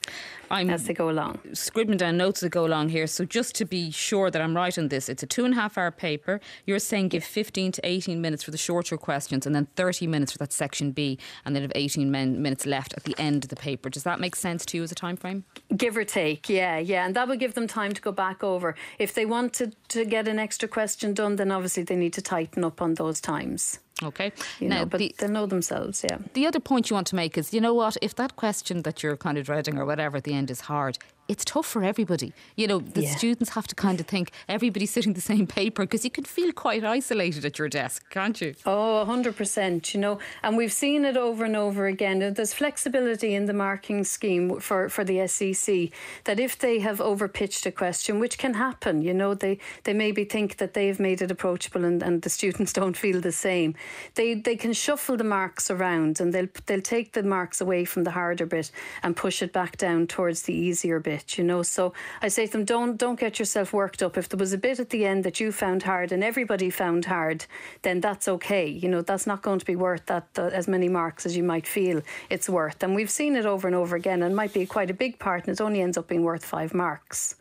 I'm 0.51 0.71
as 0.71 0.85
they 0.85 0.95
go 0.95 1.11
along. 1.11 1.39
scribbling 1.53 1.99
down 1.99 2.17
notes 2.17 2.41
that 2.41 2.51
go 2.51 2.67
along 2.67 2.91
here. 2.91 3.07
So 3.07 3.25
just 3.25 3.55
to 3.57 3.65
be 3.65 3.91
sure 3.91 4.31
that 4.31 4.41
I'm 4.43 4.55
right 4.55 4.77
on 4.77 4.89
this, 4.89 5.09
it's 5.09 5.23
a 5.23 5.27
two 5.27 5.45
and 5.45 5.55
a 5.55 5.57
half 5.57 5.79
hour 5.79 5.91
paper. 5.91 6.41
You're 6.67 6.79
saying 6.79 7.09
give 7.09 7.25
15 7.25 7.73
to 7.73 7.81
18 7.85 8.21
minutes 8.21 8.43
for 8.43 8.51
the 8.51 8.59
shorter 8.59 8.97
questions 8.97 9.47
and 9.47 9.55
then 9.55 9.67
30 9.77 10.07
minutes 10.07 10.33
for 10.33 10.39
that 10.39 10.53
section 10.53 10.93
B 10.93 11.19
and 11.45 11.55
then 11.55 11.63
have 11.63 11.73
18 11.75 12.11
min- 12.11 12.43
minutes 12.43 12.67
left 12.67 12.95
at 12.95 13.05
the 13.05 13.15
end 13.19 13.45
of 13.45 13.51
the 13.51 13.57
paper. 13.57 13.91
Does 13.91 14.03
that 14.05 14.21
make 14.21 14.37
sense 14.37 14.65
to 14.67 14.77
you 14.77 14.83
as 14.83 14.93
a 14.93 14.95
time 14.95 15.17
frame? 15.17 15.45
Give 15.77 15.97
or 15.97 16.05
take, 16.05 16.49
yeah, 16.49 16.79
yeah. 16.79 17.07
And 17.07 17.15
that 17.17 17.29
would 17.29 17.41
give 17.41 17.55
them 17.55 17.67
time 17.67 17.93
to 17.93 18.01
go 18.01 18.13
back 18.13 18.43
over. 18.43 18.75
If 18.99 19.15
they 19.15 19.27
wanted 19.27 19.77
to 19.89 20.05
get 20.05 20.29
an 20.29 20.39
extra 20.39 20.69
question 20.69 21.15
done, 21.15 21.37
then 21.37 21.51
obviously 21.51 21.83
they 21.83 21.97
need 21.97 22.13
to 22.15 22.23
tighten 22.23 22.65
up 22.65 22.81
on 22.81 22.95
those 22.95 23.21
times. 23.21 23.81
Okay. 24.03 24.33
You 24.59 24.69
now, 24.69 24.81
know, 24.81 24.87
but 24.87 24.99
the, 24.99 25.15
they'll 25.19 25.29
know 25.31 25.47
themselves, 25.47 26.05
yeah. 26.09 26.19
the 26.35 26.47
other 26.47 26.61
point 26.61 26.91
you 26.91 26.95
want 26.95 27.07
to 27.09 27.17
make 27.17 27.39
is, 27.39 27.55
you 27.55 27.61
know 27.61 27.75
what? 27.75 27.97
If 28.03 28.15
that 28.17 28.35
question 28.37 28.83
that 28.83 29.03
you're 29.03 29.17
kind 29.17 29.39
of 29.39 29.47
dreading 29.47 29.79
or 29.79 29.85
whatever 29.87 30.17
at 30.17 30.25
the 30.25 30.35
end 30.35 30.51
is 30.51 30.63
hard, 30.63 30.99
it's 31.27 31.45
tough 31.45 31.65
for 31.65 31.83
everybody. 31.83 32.35
You 32.57 32.67
know, 32.67 32.81
the 32.81 33.03
Yeah. 33.05 33.17
students 33.17 33.51
have 33.51 33.67
to 33.69 33.75
kind 33.75 33.99
of 33.99 34.07
think 34.07 34.31
everybody's 34.47 34.91
sitting 34.91 35.15
the 35.15 35.23
same 35.23 35.47
paper 35.47 35.85
because 35.85 36.05
you 36.05 36.11
can 36.11 36.25
feel 36.25 36.53
quite 36.53 36.85
isolated 36.85 37.47
at 37.47 37.59
your 37.59 37.69
desk, 37.69 38.11
can't 38.11 38.39
you? 38.43 38.55
Oh, 38.67 39.01
100%, 39.07 39.95
you 39.95 40.01
know, 40.01 40.19
and 40.43 40.57
we've 40.57 40.73
seen 40.73 41.05
it 41.07 41.17
over 41.17 41.45
and 41.45 41.57
over 41.57 41.87
again. 41.87 42.19
There's 42.35 42.53
flexibility 42.53 43.35
in 43.35 43.47
the 43.47 43.55
marking 43.55 44.05
scheme 44.05 44.61
for, 44.61 44.91
for 44.91 45.03
the 45.03 45.27
SEC 45.27 45.91
that 46.25 46.39
if 46.39 46.59
they 46.59 46.81
have 46.81 46.99
overpitched 46.99 47.65
a 47.65 47.73
question, 47.73 48.19
which 48.19 48.37
can 48.37 48.55
happen, 48.55 49.01
you 49.01 49.15
know, 49.15 49.33
they, 49.35 49.59
they 49.85 49.95
maybe 49.95 50.25
think 50.25 50.59
that 50.59 50.75
they've 50.75 51.01
made 51.01 51.23
it 51.23 51.31
approachable 51.31 51.85
and, 51.87 52.03
and 52.03 52.21
the 52.21 52.29
students 52.31 52.73
don't 52.81 52.99
feel 52.99 53.21
the 53.23 53.33
same. 53.33 53.75
They, 54.15 54.35
they 54.35 54.57
can 54.57 54.73
shuffle 54.73 55.17
the 55.17 55.25
marks 55.25 55.71
around 55.71 56.21
and 56.21 56.33
they'll, 56.33 56.49
they'll 56.67 56.81
take 56.81 57.13
the 57.13 57.23
marks 57.23 57.61
away 57.61 57.85
from 57.85 58.05
the 58.05 58.11
harder 58.11 58.47
bit 58.47 58.71
and 59.03 59.17
push 59.17 59.43
it 59.43 59.53
back 59.53 59.77
down 59.77 60.07
towards 60.07 60.43
the 60.43 60.55
easier 60.55 61.01
bit, 61.01 61.39
you 61.39 61.45
know. 61.45 61.63
So 61.63 61.93
I 62.23 62.29
say 62.29 62.47
to 62.47 62.53
them, 62.53 62.65
don't, 62.65 62.97
don't 62.97 63.19
get 63.19 63.39
yourself 63.39 63.73
worked 63.73 64.03
up. 64.03 64.17
If 64.17 64.29
there 64.29 64.39
was 64.39 64.53
a 64.53 64.59
bit 64.59 64.81
at 64.81 64.91
the 64.91 65.05
end 65.05 65.25
that 65.25 65.41
you 65.41 65.53
found 65.53 65.83
hard 65.83 66.13
and 66.13 66.23
everybody 66.23 66.71
found 66.71 67.05
hard, 67.05 67.47
then 67.83 68.01
that's 68.01 68.29
okay. 68.29 68.67
You 68.67 68.89
know, 68.89 69.03
that's 69.03 69.27
not 69.27 69.43
going 69.43 69.59
to 69.59 69.67
be 69.67 69.77
worth 69.77 70.07
that 70.07 70.29
uh, 70.37 70.45
as 70.53 70.69
many 70.69 70.89
marks 70.89 71.27
as 71.27 71.37
you 71.37 71.43
might 71.43 71.67
feel 71.67 72.03
it's 72.31 72.49
worth. 72.49 72.83
And 72.83 72.95
we've 72.95 73.11
seen 73.11 73.37
it 73.37 73.47
over 73.47 73.67
and 73.69 73.75
over 73.75 73.97
again, 73.97 74.23
and 74.23 74.33
it 74.33 74.37
might 74.37 74.53
be 74.53 74.67
quite 74.67 74.91
a 74.91 74.95
big 74.95 75.19
part, 75.19 75.47
and 75.47 75.53
it 75.53 75.61
only 75.61 75.81
ends 75.81 75.97
up 75.97 76.09
being 76.09 76.23
worth 76.23 76.45
five 76.45 76.75
marks. 76.75 77.37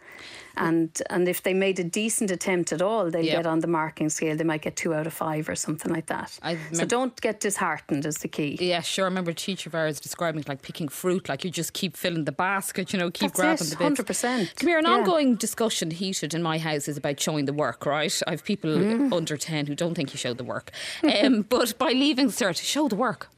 And 0.56 1.02
and 1.10 1.28
if 1.28 1.42
they 1.42 1.54
made 1.54 1.80
a 1.80 1.84
decent 1.84 2.30
attempt 2.32 2.72
at 2.72 2.82
all, 2.82 3.10
they'll 3.10 3.26
Yep. 3.26 3.38
get 3.38 3.46
on 3.48 3.60
the 3.62 3.68
marking 3.68 4.10
scale. 4.10 4.36
They 4.38 4.44
might 4.44 4.62
get 4.62 4.76
two 4.76 4.94
out 4.94 5.08
of 5.08 5.14
five 5.14 5.50
or 5.50 5.56
something 5.56 5.92
like 5.92 6.06
that. 6.08 6.38
So 6.74 6.86
don't 6.86 7.20
get 7.22 7.40
disheartened 7.40 8.06
is 8.06 8.18
the 8.20 8.28
key. 8.28 8.58
Yeah, 8.62 8.82
sure. 8.82 9.06
I 9.06 9.08
remember 9.08 9.32
a 9.32 9.34
teacher 9.34 9.70
of 9.70 9.76
ours 9.76 10.00
describing 10.00 10.42
it 10.42 10.48
like 10.48 10.62
picking 10.62 10.90
fruit, 10.90 11.28
like 11.30 11.44
you 11.44 11.50
just 11.50 11.74
keep 11.74 11.98
filling 11.98 12.26
the 12.26 12.32
basket, 12.32 12.94
you 12.94 13.00
know, 13.00 13.10
keep 13.10 13.34
That's 13.34 13.40
grabbing 13.40 13.68
it, 13.68 13.70
the 13.72 13.76
bits. 13.78 14.24
100%. 14.24 14.56
Come 14.56 14.68
here, 14.68 14.78
an 14.78 14.86
Yeah. 14.86 14.92
ongoing 14.92 15.36
discussion 15.36 15.90
heated 15.92 16.34
in 16.34 16.44
my 16.44 16.60
house 16.60 16.88
is 16.88 16.98
about 16.98 17.20
showing 17.20 17.46
the 17.46 17.54
work, 17.54 17.86
right? 17.86 18.14
I 18.28 18.32
have 18.32 18.44
people 18.44 18.70
Mm. 18.72 19.12
under 19.14 19.38
10 19.38 19.66
who 19.68 19.76
don't 19.76 19.96
think 19.96 20.14
you 20.14 20.18
show 20.18 20.34
the 20.34 20.44
work. 20.44 20.70
Um, 21.04 21.42
but 21.50 21.78
by 21.78 21.92
leaving 21.94 22.28
cert, 22.28 22.62
show 22.64 22.88
the 22.88 22.96
work. 22.96 23.30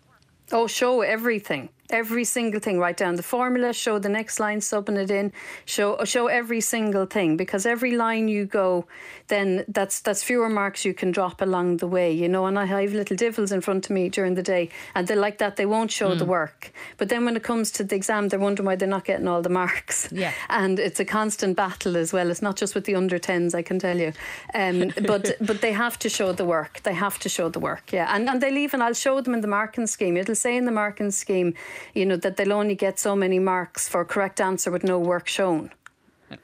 Oh, 0.52 0.68
show 0.68 1.02
everything. 1.02 1.70
Every 1.90 2.24
single 2.24 2.60
thing. 2.60 2.80
Write 2.80 2.98
down 2.98 3.16
the 3.16 3.24
formula, 3.24 3.74
show 3.74 4.00
the 4.00 4.10
next 4.10 4.40
line, 4.40 4.60
subbing 4.60 4.98
it 4.98 5.12
in, 5.12 5.32
show 5.66 6.04
show 6.06 6.28
every 6.28 6.62
single 6.62 7.06
thing. 7.06 7.38
Because 7.38 7.66
every 7.66 7.96
line 7.96 8.28
you 8.28 8.46
go, 8.46 8.88
then 9.28 9.66
that's 9.68 10.00
that's 10.00 10.24
fewer 10.24 10.50
marks 10.50 10.86
you 10.86 10.94
can 10.94 11.12
drop 11.12 11.42
along 11.42 11.78
the 11.78 11.88
way, 11.88 12.12
you 12.12 12.28
know. 12.28 12.46
And 12.46 12.58
I 12.58 12.66
have 12.66 12.94
little 12.94 13.16
divils 13.16 13.52
in 13.52 13.62
front 13.62 13.86
of 13.86 13.92
me 13.92 14.10
during 14.10 14.36
the 14.36 14.44
day 14.44 14.70
and 14.94 15.08
they're 15.08 15.18
like 15.18 15.38
that, 15.40 15.56
they 15.56 15.66
won't 15.66 15.92
show 15.92 16.16
the 16.16 16.26
work. 16.26 16.72
But 16.98 17.10
then 17.10 17.26
when 17.26 17.36
it 17.36 17.44
comes 17.44 17.72
to 17.72 17.84
the 17.84 17.96
exam, 17.96 18.30
they're 18.30 18.40
wondering 18.40 18.66
why 18.66 18.76
they're 18.76 18.88
not 18.88 19.06
getting 19.06 19.28
all 19.28 19.42
the 19.42 19.50
marks. 19.50 20.10
Yeah. 20.12 20.32
And 20.50 20.80
it's 20.80 21.00
a 21.00 21.06
constant 21.06 21.58
battle 21.58 21.98
as 21.98 22.14
well. 22.14 22.32
It's 22.32 22.42
not 22.42 22.56
just 22.56 22.76
with 22.76 22.86
the 22.86 22.96
under 22.96 23.20
tens, 23.20 23.54
I 23.54 23.62
can 23.62 23.78
tell 23.78 23.98
you. 23.98 24.14
Um, 24.54 24.92
but 25.06 25.36
but 25.42 25.62
they 25.62 25.74
have 25.74 26.00
to 26.00 26.10
show 26.10 26.32
the 26.32 26.46
work. 26.46 26.82
They 26.84 26.94
have 26.94 27.20
to 27.20 27.30
show 27.30 27.50
the 27.50 27.60
work. 27.60 27.92
Yeah. 27.92 28.08
And 28.14 28.30
and 28.30 28.42
they'll 28.42 28.58
even 28.58 28.82
I'll 28.82 28.94
show 28.94 29.22
them 29.22 29.34
in 29.34 29.42
the 29.42 29.48
marking 29.48 29.88
scheme. 29.88 30.18
It'll 30.18 30.36
say 30.36 30.56
in 30.56 30.66
the 30.66 30.72
marking 30.72 31.12
scheme, 31.12 31.54
you 31.94 32.06
know, 32.06 32.16
that 32.18 32.38
they'll 32.38 32.54
only 32.54 32.76
get 32.76 33.00
so 33.00 33.16
many 33.16 33.40
marks 33.40 33.88
for 33.88 34.04
correct 34.06 34.40
answer 34.42 34.72
with 34.72 34.84
no 34.84 35.00
work 35.00 35.28
shown. 35.28 35.72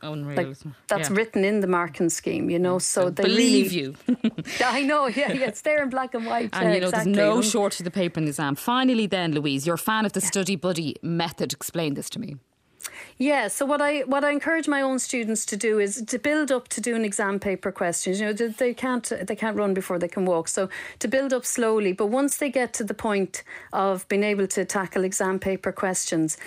Unreal. 0.04 0.38
Like 0.38 0.58
that's 0.88 1.10
Yeah. 1.10 1.16
written 1.16 1.44
in 1.44 1.60
the 1.62 1.68
marking 1.68 2.10
scheme, 2.10 2.50
you 2.50 2.60
know. 2.60 2.78
So 2.80 3.10
they 3.10 3.24
Believe 3.24 3.72
really, 3.72 3.82
you. 3.82 3.96
I 4.64 4.84
know, 4.84 5.08
yeah, 5.08 5.32
yeah, 5.34 5.48
it's 5.48 5.62
there 5.62 5.82
in 5.84 5.90
black 5.90 6.14
and 6.14 6.26
white. 6.26 6.50
And 6.54 6.70
yeah, 6.70 6.76
you 6.76 6.82
know, 6.82 6.88
exactly. 6.88 7.14
there's 7.14 7.36
no 7.36 7.42
shortage 7.42 7.80
of 7.80 7.86
the 7.86 7.92
paper 7.92 8.20
in 8.20 8.26
the 8.26 8.30
exam. 8.30 8.56
Finally, 8.56 9.08
then, 9.08 9.34
Louise, 9.34 9.66
you're 9.66 9.76
a 9.76 9.80
fan 9.80 10.06
of 10.06 10.14
the 10.14 10.22
study 10.22 10.56
buddy 10.56 10.96
method. 11.02 11.52
Explain 11.52 11.96
this 11.96 12.10
to 12.12 12.20
me. 12.20 12.36
Yeah, 13.18 13.48
so 13.48 13.66
what 13.66 13.82
I 13.82 14.00
what 14.02 14.24
I 14.24 14.32
encourage 14.32 14.68
my 14.68 14.82
own 14.82 15.00
students 15.00 15.46
to 15.48 15.58
do 15.58 15.80
is 15.80 16.04
to 16.08 16.18
build 16.18 16.52
up 16.52 16.68
to 16.70 16.82
doing 16.82 17.06
exam 17.06 17.40
paper 17.40 17.72
questions. 17.72 18.20
You 18.20 18.28
know, 18.28 18.34
they, 18.34 18.48
they 18.48 18.74
can't 18.74 19.12
they 19.28 19.36
can't 19.36 19.56
run 19.56 19.74
before 19.74 20.00
they 20.00 20.08
can 20.08 20.26
walk. 20.26 20.48
So 20.48 20.70
to 21.00 21.08
build 21.08 21.34
up 21.34 21.46
slowly, 21.46 21.94
but 21.94 22.08
once 22.08 22.38
they 22.38 22.50
get 22.50 22.74
to 22.74 22.84
the 22.84 22.94
point 22.94 23.44
of 23.74 24.08
being 24.08 24.24
able 24.24 24.48
to 24.48 24.66
tackle 24.66 25.04
exam 25.04 25.40
paper 25.40 25.72
questions, 25.72 26.38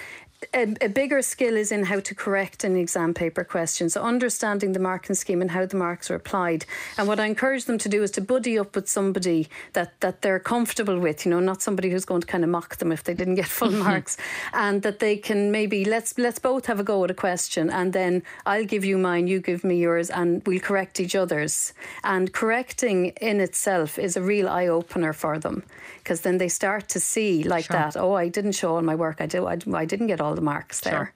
a, 0.53 0.75
a 0.81 0.89
bigger 0.89 1.23
skill 1.23 1.57
is 1.57 1.73
in 1.73 1.85
how 1.85 2.01
to 2.01 2.15
correct 2.15 2.65
an 2.65 2.77
exam 2.77 3.15
paper 3.15 3.45
question. 3.45 3.89
So 3.89 4.03
understanding 4.03 4.73
the 4.73 4.79
marking 4.79 5.15
scheme 5.15 5.41
and 5.41 5.51
how 5.51 5.67
the 5.67 5.77
marks 5.77 6.11
are 6.11 6.15
applied. 6.15 6.67
And 6.99 7.09
what 7.09 7.21
I 7.21 7.27
encourage 7.27 7.65
them 7.65 7.79
to 7.79 7.89
do 7.89 8.03
is 8.03 8.11
to 8.13 8.21
buddy 8.21 8.59
up 8.59 8.75
with 8.75 8.89
somebody 8.89 9.49
that, 9.73 9.99
that 10.01 10.23
they're 10.23 10.39
comfortable 10.41 10.99
with, 10.99 11.25
you 11.25 11.31
know, 11.31 11.41
not 11.41 11.63
somebody 11.63 11.91
who's 11.91 12.05
going 12.05 12.21
to 12.21 12.27
kind 12.27 12.45
of 12.45 12.51
mock 12.51 12.77
them 12.77 12.93
if 12.93 13.05
they 13.05 13.15
didn't 13.15 13.37
get 13.37 13.47
full 13.47 13.69
mm-hmm. 13.69 13.85
marks. 13.85 14.17
And 14.53 14.83
that 14.83 14.99
they 14.99 15.17
can 15.17 15.51
maybe 15.51 15.85
let's 15.85 16.19
let's 16.19 16.39
both 16.39 16.67
have 16.67 16.81
a 16.81 16.85
go 16.85 17.05
at 17.05 17.11
a 17.11 17.15
question 17.15 17.71
and 17.71 17.93
then 17.93 18.23
I'll 18.47 18.65
give 18.65 18.85
you 18.85 18.99
mine, 18.99 19.27
you 19.27 19.41
give 19.41 19.65
me 19.65 19.77
yours, 19.77 20.11
and 20.11 20.43
we'll 20.47 20.61
correct 20.61 21.01
each 21.01 21.15
other's. 21.15 21.73
And 22.03 22.33
correcting 22.33 23.07
in 23.21 23.41
itself 23.41 23.99
is 23.99 24.17
a 24.17 24.23
real 24.23 24.49
eye 24.49 24.69
opener 24.69 25.13
for 25.13 25.39
them. 25.39 25.63
Because 25.99 26.21
then 26.21 26.39
they 26.39 26.49
start 26.49 26.89
to 26.91 27.01
see 27.01 27.43
like 27.45 27.65
Sure. 27.65 27.77
that, 27.77 27.97
oh, 27.97 28.13
I 28.15 28.29
didn't 28.29 28.53
show 28.53 28.75
all 28.75 28.83
my 28.83 28.95
work. 28.95 29.21
I 29.21 29.27
do. 29.27 29.47
I, 29.47 29.57
I 29.73 29.85
didn't 29.85 30.09
get 30.09 30.21
all 30.21 30.34
all 30.35 30.37
the 30.37 30.43
marks 30.43 30.81
there. 30.81 30.93
Sure. 30.93 31.13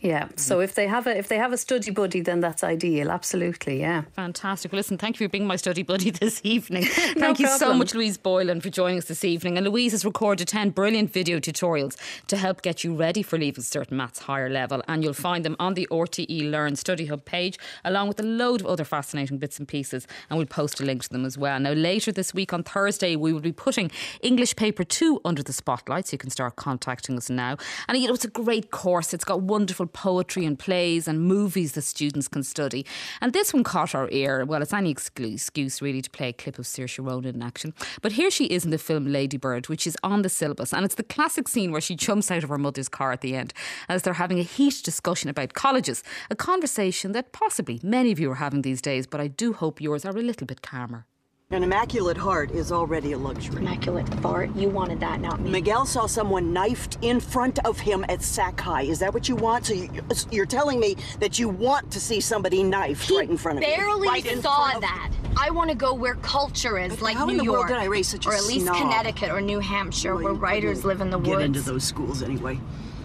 Yeah. 0.00 0.28
So 0.36 0.60
if 0.60 0.76
they 0.76 0.86
have 0.86 1.08
a 1.08 1.18
if 1.18 1.26
they 1.26 1.38
have 1.38 1.52
a 1.52 1.56
study 1.58 1.90
buddy, 1.90 2.20
then 2.20 2.38
that's 2.40 2.62
ideal. 2.62 3.10
Absolutely. 3.10 3.80
Yeah. 3.80 4.02
Fantastic. 4.14 4.70
Well, 4.70 4.78
listen, 4.78 4.96
thank 4.96 5.18
you 5.18 5.26
for 5.26 5.30
being 5.30 5.46
my 5.46 5.56
study 5.56 5.82
buddy 5.82 6.10
this 6.22 6.40
evening. 6.44 6.82
no 7.16 7.20
thank 7.20 7.40
you 7.40 7.48
so 7.48 7.74
much, 7.74 7.94
Louise 7.94 8.16
Boylan, 8.16 8.60
for 8.60 8.70
joining 8.70 8.98
us 8.98 9.06
this 9.06 9.24
evening. 9.24 9.56
And 9.56 9.66
Louise 9.66 9.92
has 9.92 10.04
recorded 10.04 10.46
ten 10.46 10.70
brilliant 10.70 11.12
video 11.12 11.40
tutorials 11.40 11.96
to 12.28 12.36
help 12.36 12.62
get 12.62 12.84
you 12.84 12.94
ready 12.94 13.22
for 13.22 13.38
leaving 13.38 13.64
certain 13.64 13.96
maths 13.96 14.20
higher 14.20 14.48
level, 14.48 14.82
and 14.86 15.02
you'll 15.02 15.14
find 15.14 15.44
them 15.44 15.56
on 15.58 15.74
the 15.74 15.88
RTE 15.90 16.48
Learn 16.48 16.76
Study 16.76 17.06
Hub 17.06 17.24
page, 17.24 17.58
along 17.84 18.06
with 18.06 18.20
a 18.20 18.24
load 18.24 18.60
of 18.60 18.68
other 18.68 18.84
fascinating 18.84 19.38
bits 19.38 19.58
and 19.58 19.66
pieces. 19.66 20.06
And 20.30 20.38
we'll 20.38 20.46
post 20.46 20.80
a 20.80 20.84
link 20.84 21.02
to 21.02 21.08
them 21.08 21.24
as 21.24 21.36
well. 21.36 21.58
Now, 21.58 21.72
later 21.72 22.12
this 22.12 22.32
week 22.32 22.52
on 22.52 22.62
Thursday, 22.62 23.16
we 23.16 23.32
will 23.32 23.40
be 23.40 23.52
putting 23.52 23.90
English 24.22 24.54
paper 24.54 24.84
two 24.84 25.20
under 25.24 25.42
the 25.42 25.52
spotlight, 25.52 26.06
so 26.06 26.14
you 26.14 26.18
can 26.18 26.30
start 26.30 26.54
contacting 26.54 27.16
us 27.16 27.28
now. 27.28 27.56
And 27.88 27.98
you 27.98 28.06
know, 28.06 28.14
it's 28.14 28.24
a 28.24 28.28
great 28.28 28.70
course. 28.70 29.12
It's 29.12 29.24
got 29.24 29.40
wonderful 29.40 29.87
poetry 29.88 30.44
and 30.44 30.58
plays 30.58 31.08
and 31.08 31.20
movies 31.20 31.72
that 31.72 31.82
students 31.82 32.28
can 32.28 32.42
study. 32.42 32.86
And 33.20 33.32
this 33.32 33.52
one 33.52 33.64
caught 33.64 33.94
our 33.94 34.08
ear. 34.10 34.44
Well, 34.44 34.62
it's 34.62 34.72
any 34.72 34.90
excuse 34.90 35.82
really 35.82 36.02
to 36.02 36.10
play 36.10 36.28
a 36.28 36.32
clip 36.32 36.58
of 36.58 36.66
Saoirse 36.66 37.04
Ronan 37.04 37.36
in 37.36 37.42
action. 37.42 37.74
But 38.02 38.12
here 38.12 38.30
she 38.30 38.46
is 38.46 38.64
in 38.64 38.70
the 38.70 38.78
film 38.78 39.06
Lady 39.06 39.36
Bird, 39.36 39.68
which 39.68 39.86
is 39.86 39.96
on 40.02 40.22
the 40.22 40.28
syllabus. 40.28 40.72
And 40.72 40.84
it's 40.84 40.94
the 40.94 41.02
classic 41.02 41.48
scene 41.48 41.72
where 41.72 41.80
she 41.80 41.96
jumps 41.96 42.30
out 42.30 42.44
of 42.44 42.50
her 42.50 42.58
mother's 42.58 42.88
car 42.88 43.12
at 43.12 43.20
the 43.20 43.34
end 43.34 43.52
as 43.88 44.02
they're 44.02 44.14
having 44.14 44.38
a 44.38 44.42
heated 44.42 44.84
discussion 44.84 45.30
about 45.30 45.54
colleges. 45.54 46.02
A 46.30 46.36
conversation 46.36 47.12
that 47.12 47.32
possibly 47.32 47.80
many 47.82 48.12
of 48.12 48.20
you 48.20 48.30
are 48.30 48.36
having 48.36 48.62
these 48.62 48.82
days, 48.82 49.06
but 49.06 49.20
I 49.20 49.28
do 49.28 49.52
hope 49.52 49.80
yours 49.80 50.04
are 50.04 50.16
a 50.16 50.22
little 50.22 50.46
bit 50.46 50.62
calmer. 50.62 51.06
An 51.50 51.62
immaculate 51.62 52.18
heart 52.18 52.50
is 52.50 52.70
already 52.70 53.12
a 53.12 53.16
luxury. 53.16 53.56
Immaculate 53.56 54.06
heart? 54.16 54.54
You 54.54 54.68
wanted 54.68 55.00
that, 55.00 55.22
not 55.22 55.40
me. 55.40 55.50
Miguel 55.50 55.86
saw 55.86 56.04
someone 56.04 56.52
knifed 56.52 56.98
in 57.00 57.20
front 57.20 57.58
of 57.64 57.80
him 57.80 58.04
at 58.10 58.20
Sac 58.20 58.60
High. 58.60 58.82
Is 58.82 58.98
that 58.98 59.14
what 59.14 59.30
you 59.30 59.34
want? 59.34 59.64
So 59.64 59.72
you, 59.72 60.42
are 60.42 60.44
telling 60.44 60.78
me 60.78 60.96
that 61.20 61.38
you 61.38 61.48
want 61.48 61.90
to 61.92 62.00
see 62.00 62.20
somebody 62.20 62.62
knifed 62.62 63.08
he 63.08 63.16
right 63.16 63.30
in 63.30 63.38
front 63.38 63.56
of 63.56 63.64
you? 63.64 63.74
barely 63.74 64.08
right 64.08 64.42
saw 64.42 64.78
that. 64.78 65.10
I 65.38 65.48
want 65.48 65.70
to 65.70 65.74
go 65.74 65.94
where 65.94 66.16
culture 66.16 66.78
is, 66.78 66.90
but 66.90 67.00
like 67.00 67.16
how 67.16 67.24
New 67.24 67.32
in 67.32 67.38
the 67.38 67.44
York. 67.44 67.60
World 67.60 67.68
did 67.68 67.78
I 67.78 67.86
raise 67.86 68.08
such 68.08 68.26
or 68.26 68.34
at 68.34 68.44
least 68.44 68.66
snob? 68.66 68.76
Connecticut 68.76 69.30
or 69.30 69.40
New 69.40 69.60
Hampshire, 69.60 70.16
well, 70.16 70.24
where 70.24 70.32
writers 70.34 70.84
live 70.84 71.00
in 71.00 71.08
the 71.08 71.16
woods. 71.16 71.30
Get 71.30 71.40
into 71.40 71.62
those 71.62 71.82
schools 71.82 72.22
anyway. 72.22 72.60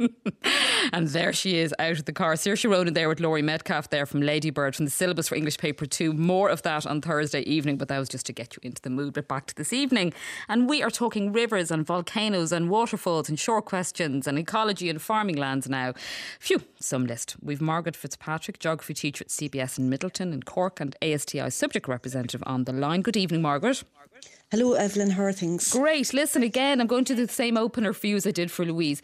and 0.92 1.08
there 1.08 1.32
she 1.32 1.58
is 1.58 1.74
out 1.78 1.92
of 1.92 2.04
the 2.04 2.12
car. 2.12 2.34
Saoirse 2.34 2.70
Ronan 2.70 2.94
there 2.94 3.08
with 3.08 3.20
Laurie 3.20 3.42
Metcalf 3.42 3.90
there 3.90 4.06
from 4.06 4.20
Lady 4.20 4.50
Bird 4.50 4.76
from 4.76 4.84
the 4.84 4.90
syllabus 4.90 5.28
for 5.28 5.34
English 5.34 5.58
paper 5.58 5.86
two. 5.86 6.12
More 6.12 6.48
of 6.48 6.62
that 6.62 6.86
on 6.86 7.00
Thursday 7.00 7.42
evening, 7.42 7.76
but 7.76 7.88
that 7.88 7.98
was 7.98 8.08
just 8.08 8.26
to 8.26 8.32
get 8.32 8.56
you 8.56 8.60
into 8.62 8.82
the 8.82 8.90
mood. 8.90 9.14
But 9.14 9.28
back 9.28 9.46
to 9.46 9.54
this 9.54 9.72
evening. 9.72 10.12
And 10.48 10.68
we 10.68 10.82
are 10.82 10.90
talking 10.90 11.32
rivers 11.32 11.70
and 11.70 11.86
volcanoes 11.86 12.52
and 12.52 12.70
waterfalls 12.70 13.28
and 13.28 13.38
shore 13.38 13.62
questions 13.62 14.26
and 14.26 14.38
ecology 14.38 14.88
and 14.88 15.00
farming 15.00 15.36
lands 15.36 15.68
now. 15.68 15.94
Phew, 16.38 16.62
some 16.78 17.06
list. 17.06 17.36
We've 17.42 17.60
Margaret 17.60 17.96
Fitzpatrick, 17.96 18.58
geography 18.58 18.94
teacher 18.94 19.24
at 19.24 19.28
CBS 19.28 19.78
in 19.78 19.90
Midleton 19.90 20.32
in 20.32 20.42
Cork 20.42 20.80
and 20.80 20.96
ASTI 21.02 21.50
subject 21.50 21.88
representative 21.88 22.42
on 22.46 22.64
the 22.64 22.72
line. 22.72 23.02
Good 23.02 23.16
evening, 23.16 23.42
Margaret. 23.42 23.84
Hello, 24.52 24.72
Evelyn. 24.72 25.10
How 25.10 25.22
are 25.22 25.32
things? 25.32 25.70
Great. 25.70 26.12
Listen, 26.12 26.42
again, 26.42 26.80
I'm 26.80 26.88
going 26.88 27.04
to 27.04 27.14
do 27.14 27.24
the 27.24 27.32
same 27.32 27.56
opener 27.56 27.92
for 27.92 28.08
you 28.08 28.16
as 28.16 28.26
I 28.26 28.32
did 28.32 28.50
for 28.50 28.64
Louise. 28.64 29.00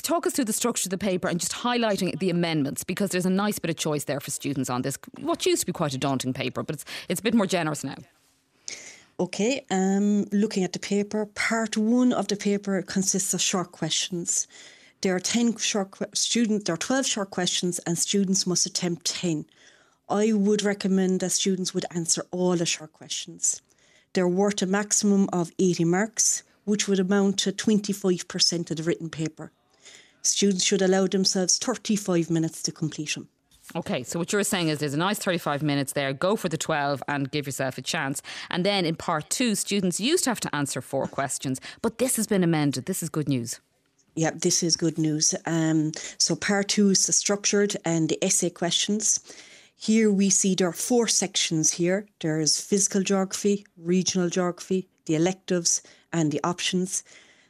Talk 0.00 0.26
us 0.26 0.32
through 0.32 0.46
the 0.46 0.54
structure 0.54 0.86
of 0.86 0.90
the 0.90 0.96
paper 0.96 1.28
and 1.28 1.38
just 1.38 1.52
highlighting 1.52 2.18
the 2.18 2.30
amendments 2.30 2.82
because 2.82 3.10
there's 3.10 3.26
a 3.26 3.30
nice 3.30 3.58
bit 3.58 3.68
of 3.68 3.76
choice 3.76 4.04
there 4.04 4.20
for 4.20 4.30
students 4.30 4.70
on 4.70 4.80
this. 4.80 4.96
What 5.20 5.44
used 5.44 5.60
to 5.60 5.66
be 5.66 5.72
quite 5.72 5.92
a 5.92 5.98
daunting 5.98 6.32
paper, 6.32 6.62
but 6.62 6.76
it's, 6.76 6.86
it's 7.10 7.20
a 7.20 7.22
bit 7.22 7.34
more 7.34 7.44
generous 7.44 7.84
now. 7.84 7.96
Okay, 9.20 9.66
um, 9.70 10.24
looking 10.32 10.64
at 10.64 10.72
the 10.72 10.78
paper, 10.78 11.26
part 11.26 11.76
one 11.76 12.14
of 12.14 12.28
the 12.28 12.36
paper 12.36 12.80
consists 12.80 13.34
of 13.34 13.42
short 13.42 13.72
questions. 13.72 14.48
There 15.02 15.14
are 15.14 15.20
10 15.20 15.58
short 15.58 15.94
students, 16.16 16.64
there 16.64 16.74
are 16.74 16.78
12 16.78 17.04
short 17.04 17.30
questions, 17.30 17.80
and 17.80 17.98
students 17.98 18.46
must 18.46 18.64
attempt 18.64 19.04
10. 19.04 19.44
I 20.08 20.32
would 20.32 20.62
recommend 20.62 21.20
that 21.20 21.30
students 21.32 21.74
would 21.74 21.84
answer 21.90 22.24
all 22.30 22.56
the 22.56 22.64
short 22.64 22.94
questions. 22.94 23.60
They're 24.16 24.26
worth 24.26 24.62
a 24.62 24.66
maximum 24.66 25.28
of 25.30 25.52
80 25.58 25.84
marks, 25.84 26.42
which 26.64 26.88
would 26.88 26.98
amount 26.98 27.38
to 27.40 27.52
25% 27.52 28.70
of 28.70 28.78
the 28.78 28.82
written 28.82 29.10
paper. 29.10 29.52
Students 30.22 30.64
should 30.64 30.80
allow 30.80 31.06
themselves 31.06 31.58
35 31.58 32.30
minutes 32.30 32.62
to 32.62 32.72
complete 32.72 33.12
them. 33.12 33.28
Okay, 33.74 34.02
so 34.02 34.18
what 34.18 34.32
you're 34.32 34.42
saying 34.42 34.68
is 34.68 34.78
there's 34.78 34.94
a 34.94 34.96
nice 34.96 35.18
35 35.18 35.62
minutes 35.62 35.92
there. 35.92 36.14
Go 36.14 36.34
for 36.34 36.48
the 36.48 36.56
12 36.56 37.02
and 37.08 37.30
give 37.30 37.44
yourself 37.44 37.76
a 37.76 37.82
chance. 37.82 38.22
And 38.48 38.64
then 38.64 38.86
in 38.86 38.96
part 38.96 39.28
two, 39.28 39.54
students 39.54 40.00
used 40.00 40.24
to 40.24 40.30
have 40.30 40.40
to 40.40 40.56
answer 40.56 40.80
four 40.80 41.06
questions, 41.06 41.60
but 41.82 41.98
this 41.98 42.16
has 42.16 42.26
been 42.26 42.42
amended. 42.42 42.86
This 42.86 43.02
is 43.02 43.10
good 43.10 43.28
news. 43.28 43.60
Yeah, 44.14 44.30
this 44.34 44.62
is 44.62 44.78
good 44.78 44.96
news. 44.96 45.34
Um, 45.44 45.92
so 46.16 46.34
part 46.34 46.68
two 46.68 46.88
is 46.88 47.06
the 47.06 47.12
structured 47.12 47.76
and 47.84 48.08
the 48.08 48.18
essay 48.24 48.48
questions. 48.48 49.20
Here 49.78 50.10
we 50.10 50.30
see 50.30 50.54
there 50.54 50.68
are 50.68 50.72
four 50.72 51.06
sections 51.06 51.74
here. 51.74 52.08
There's 52.20 52.60
physical 52.60 53.02
geography, 53.02 53.66
regional 53.76 54.30
geography, 54.30 54.88
the 55.04 55.14
electives 55.14 55.82
and 56.12 56.32
the 56.32 56.40
options. 56.42 57.04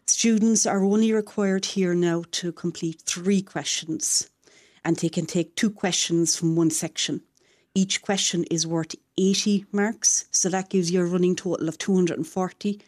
Students 0.07 0.67
are 0.67 0.85
only 0.85 1.13
required 1.13 1.65
here 1.65 1.95
now 1.95 2.25
to 2.33 2.51
complete 2.51 3.03
three 3.03 3.43
questions 3.43 4.29
and 4.85 4.97
they 4.97 5.09
can 5.09 5.27
take 5.27 5.55
two 5.55 5.71
questions 5.71 6.37
from 6.37 6.57
one 6.57 6.71
section. 6.71 7.23
Each 7.75 8.03
question 8.03 8.45
is 8.51 8.67
worth 8.67 8.95
80 9.17 9.67
marks, 9.71 10.27
so 10.31 10.49
that 10.49 10.69
gives 10.69 10.91
you 10.91 11.03
a 11.03 11.05
running 11.05 11.37
total 11.37 11.69
of 11.69 11.79
240 11.79 12.81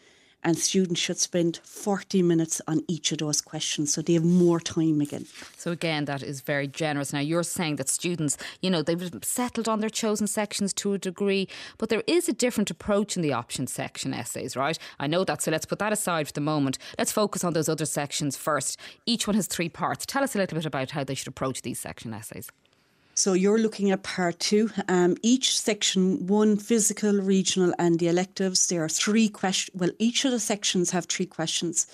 and 0.45 0.57
students 0.57 1.01
should 1.01 1.19
spend 1.19 1.61
40 1.65 2.23
minutes 2.23 2.61
on 2.67 2.83
each 2.89 3.13
of 3.13 3.19
those 3.19 3.41
questions 3.41 3.93
so 3.93 4.03
they 4.03 4.15
have 4.15 4.25
more 4.25 4.61
time 4.61 5.01
again. 5.01 5.27
So 5.57 5.73
again 5.73 6.05
that 6.07 6.23
is 6.23 6.41
very 6.41 6.67
generous. 6.67 7.13
Now 7.13 7.21
you're 7.21 7.43
saying 7.43 7.77
that 7.77 7.89
students, 7.89 8.37
you 8.63 8.71
know, 8.71 8.83
they've 8.83 9.11
settled 9.23 9.69
on 9.69 9.81
their 9.81 9.91
chosen 9.91 10.27
sections 10.27 10.73
to 10.75 10.95
a 10.95 10.99
degree, 10.99 11.49
but 11.77 11.89
there 11.89 12.05
is 12.07 12.29
a 12.29 12.33
different 12.33 12.71
approach 12.71 13.17
in 13.17 13.23
the 13.23 13.33
option 13.33 13.67
section 13.67 14.15
essays, 14.15 14.57
right? 14.57 14.79
I 14.99 15.07
know 15.07 15.25
that, 15.25 15.43
so 15.43 15.51
let's 15.51 15.67
put 15.67 15.79
that 15.81 15.93
aside 15.93 16.29
for 16.29 16.33
the 16.33 16.41
moment. 16.41 16.79
Let's 16.99 17.13
focus 17.13 17.45
on 17.45 17.53
those 17.53 17.69
other 17.69 17.87
sections 17.87 18.37
first. 18.37 18.79
Each 19.07 19.27
one 19.27 19.37
has 19.37 19.47
three 19.47 19.69
parts. 19.69 20.07
Tell 20.07 20.23
us 20.23 20.35
a 20.35 20.39
little 20.39 20.57
bit 20.57 20.67
about 20.67 20.91
how 20.91 21.05
they 21.05 21.15
should 21.15 21.29
approach 21.29 21.63
these 21.63 21.79
section 21.79 22.15
essays. 22.15 22.51
So 23.19 23.33
you're 23.33 23.59
looking 23.59 23.91
at 23.91 24.05
part 24.05 24.39
two. 24.39 24.71
Um, 24.87 25.17
each 25.25 25.59
section, 25.59 26.29
one 26.29 26.57
physical, 26.57 27.15
regional, 27.15 27.75
and 27.77 27.99
the 27.99 28.07
electives. 28.07 28.69
There 28.69 28.85
are 28.85 28.89
three 28.89 29.29
questions. 29.29 29.77
Well, 29.77 29.91
each 29.99 30.25
of 30.25 30.31
the 30.31 30.39
sections 30.39 30.93
have 30.93 31.07
three 31.07 31.27
questions, 31.27 31.89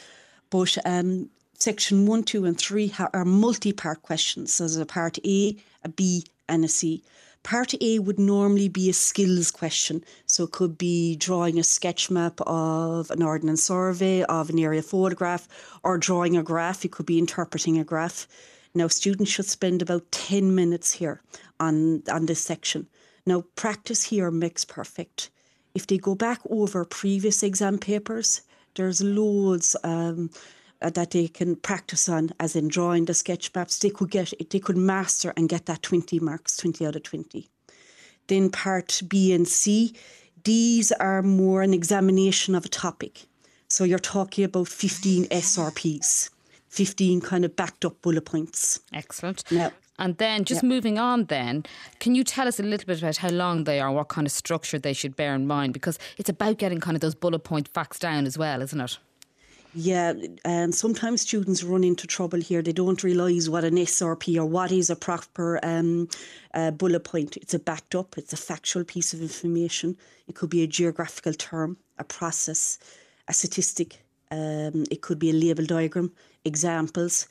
but 0.50 0.76
um, 0.84 1.30
section 1.54 2.04
one, 2.04 2.24
two, 2.24 2.44
and 2.44 2.58
three 2.58 2.88
ha- 2.88 3.08
are 3.14 3.24
multi-part 3.24 4.02
questions. 4.02 4.52
So 4.52 4.64
there's 4.64 4.76
a 4.76 4.84
part 4.84 5.16
A, 5.24 5.56
a 5.82 5.88
B, 5.88 6.26
and 6.46 6.62
a 6.62 6.68
C. 6.68 7.02
Part 7.42 7.72
A 7.80 8.00
would 8.00 8.18
normally 8.18 8.68
be 8.68 8.90
a 8.90 8.92
skills 8.92 9.50
question. 9.50 10.04
So 10.26 10.44
it 10.44 10.52
could 10.52 10.76
be 10.76 11.16
drawing 11.16 11.58
a 11.58 11.64
sketch 11.64 12.10
map 12.10 12.38
of 12.42 13.10
an 13.10 13.22
ordnance 13.22 13.62
survey, 13.62 14.24
of 14.24 14.50
an 14.50 14.58
aerial 14.58 14.82
photograph, 14.82 15.48
or 15.82 15.96
drawing 15.96 16.36
a 16.36 16.42
graph. 16.42 16.84
It 16.84 16.92
could 16.92 17.06
be 17.06 17.18
interpreting 17.18 17.78
a 17.78 17.84
graph. 17.84 18.26
Now, 18.74 18.88
students 18.88 19.30
should 19.30 19.46
spend 19.46 19.82
about 19.82 20.10
10 20.10 20.54
minutes 20.54 20.92
here 20.92 21.22
on, 21.60 22.02
on 22.10 22.26
this 22.26 22.40
section. 22.40 22.88
Now, 23.24 23.44
practice 23.54 24.04
here 24.04 24.30
makes 24.30 24.64
perfect. 24.64 25.30
If 25.74 25.86
they 25.86 25.98
go 25.98 26.14
back 26.14 26.40
over 26.50 26.84
previous 26.84 27.42
exam 27.42 27.78
papers, 27.78 28.42
there's 28.74 29.00
loads 29.02 29.76
um, 29.84 30.30
uh, 30.82 30.90
that 30.90 31.12
they 31.12 31.28
can 31.28 31.56
practice 31.56 32.08
on, 32.08 32.30
as 32.40 32.56
in 32.56 32.68
drawing 32.68 33.04
the 33.04 33.14
sketch 33.14 33.50
maps. 33.54 33.78
They 33.78 33.90
could 33.90 34.10
get, 34.10 34.32
they 34.50 34.58
could 34.58 34.76
master 34.76 35.32
and 35.36 35.48
get 35.48 35.66
that 35.66 35.82
20 35.82 36.18
marks, 36.20 36.56
20 36.56 36.86
out 36.86 36.96
of 36.96 37.02
20. 37.04 37.48
Then 38.26 38.50
part 38.50 39.02
B 39.08 39.32
and 39.32 39.46
C, 39.46 39.94
these 40.44 40.92
are 40.92 41.22
more 41.22 41.62
an 41.62 41.72
examination 41.72 42.54
of 42.54 42.64
a 42.64 42.68
topic. 42.68 43.26
So 43.68 43.84
you're 43.84 43.98
talking 43.98 44.44
about 44.44 44.68
15 44.68 45.26
SRPs. 45.26 46.30
15 46.74 47.20
kind 47.20 47.44
of 47.44 47.54
backed 47.54 47.84
up 47.84 48.02
bullet 48.02 48.24
points. 48.24 48.80
Excellent. 48.92 49.44
Now, 49.52 49.70
and 49.96 50.16
then 50.18 50.44
just 50.44 50.64
moving 50.64 50.98
on 50.98 51.26
then, 51.26 51.64
can 52.00 52.16
you 52.16 52.24
tell 52.24 52.48
us 52.48 52.58
a 52.58 52.64
little 52.64 52.86
bit 52.86 52.98
about 52.98 53.18
how 53.18 53.28
long 53.28 53.62
they 53.62 53.78
are, 53.78 53.92
what 53.92 54.08
kind 54.08 54.26
of 54.26 54.32
structure 54.32 54.76
they 54.76 54.92
should 54.92 55.14
bear 55.14 55.36
in 55.36 55.46
mind? 55.46 55.72
Because 55.72 56.00
it's 56.18 56.28
about 56.28 56.58
getting 56.58 56.80
kind 56.80 56.96
of 56.96 57.00
those 57.00 57.14
bullet 57.14 57.44
point 57.44 57.68
facts 57.68 58.00
down 58.00 58.26
as 58.26 58.36
well, 58.36 58.60
isn't 58.60 58.80
it? 58.80 58.98
Yeah, 59.76 60.14
um, 60.44 60.70
sometimes 60.72 61.22
students 61.22 61.64
run 61.64 61.82
into 61.84 62.06
trouble 62.06 62.40
here. 62.40 62.62
They 62.62 62.72
don't 62.72 63.02
realise 63.02 63.48
what 63.48 63.64
an 63.64 63.74
SRP 63.74 64.36
or 64.36 64.46
what 64.46 64.70
is 64.70 64.88
a 64.90 64.96
proper 64.96 65.58
um, 65.64 66.08
uh, 66.54 66.70
bullet 66.72 67.04
point. 67.04 67.36
It's 67.36 67.54
a 67.54 67.58
backed 67.58 67.94
up, 67.94 68.16
it's 68.16 68.32
a 68.32 68.36
factual 68.36 68.84
piece 68.84 69.12
of 69.12 69.20
information. 69.20 69.96
It 70.28 70.36
could 70.36 70.50
be 70.50 70.62
a 70.62 70.68
geographical 70.68 71.34
term, 71.34 71.76
a 71.98 72.04
process, 72.04 72.78
a 73.26 73.32
statistic. 73.32 74.03
Um, 74.34 74.84
it 74.90 75.00
could 75.00 75.18
be 75.18 75.30
a 75.30 75.32
label 75.32 75.64
diagram, 75.64 76.12
examples. 76.44 77.28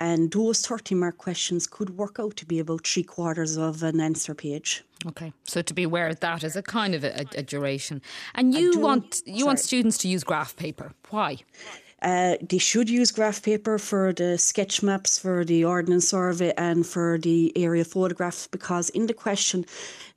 And 0.00 0.32
those 0.32 0.60
30 0.66 0.96
mark 0.96 1.18
questions 1.18 1.66
could 1.66 1.90
work 1.90 2.16
out 2.18 2.36
to 2.36 2.46
be 2.46 2.58
about 2.58 2.86
three 2.86 3.04
quarters 3.04 3.56
of 3.56 3.82
an 3.82 4.00
answer 4.00 4.34
page. 4.34 4.84
Okay, 5.06 5.32
so 5.44 5.62
to 5.62 5.74
be 5.74 5.82
aware 5.82 6.08
of 6.08 6.20
that 6.20 6.42
is 6.44 6.56
a 6.56 6.62
kind 6.62 6.94
of 6.94 7.04
a, 7.04 7.26
a 7.36 7.42
duration, 7.42 8.00
and 8.34 8.54
you 8.54 8.78
want 8.78 9.20
you 9.26 9.44
want 9.44 9.60
students 9.60 9.98
to 9.98 10.08
use 10.08 10.24
graph 10.24 10.56
paper. 10.56 10.92
Why? 11.10 11.38
Uh, 12.04 12.36
they 12.50 12.58
should 12.58 12.90
use 12.90 13.10
graph 13.10 13.42
paper 13.42 13.78
for 13.78 14.12
the 14.12 14.36
sketch 14.36 14.82
maps, 14.82 15.18
for 15.18 15.42
the 15.42 15.64
ordnance 15.64 16.08
survey, 16.08 16.52
and 16.58 16.86
for 16.86 17.18
the 17.18 17.50
aerial 17.56 17.84
photographs 17.84 18.46
because 18.46 18.90
in 18.90 19.06
the 19.06 19.14
question 19.14 19.64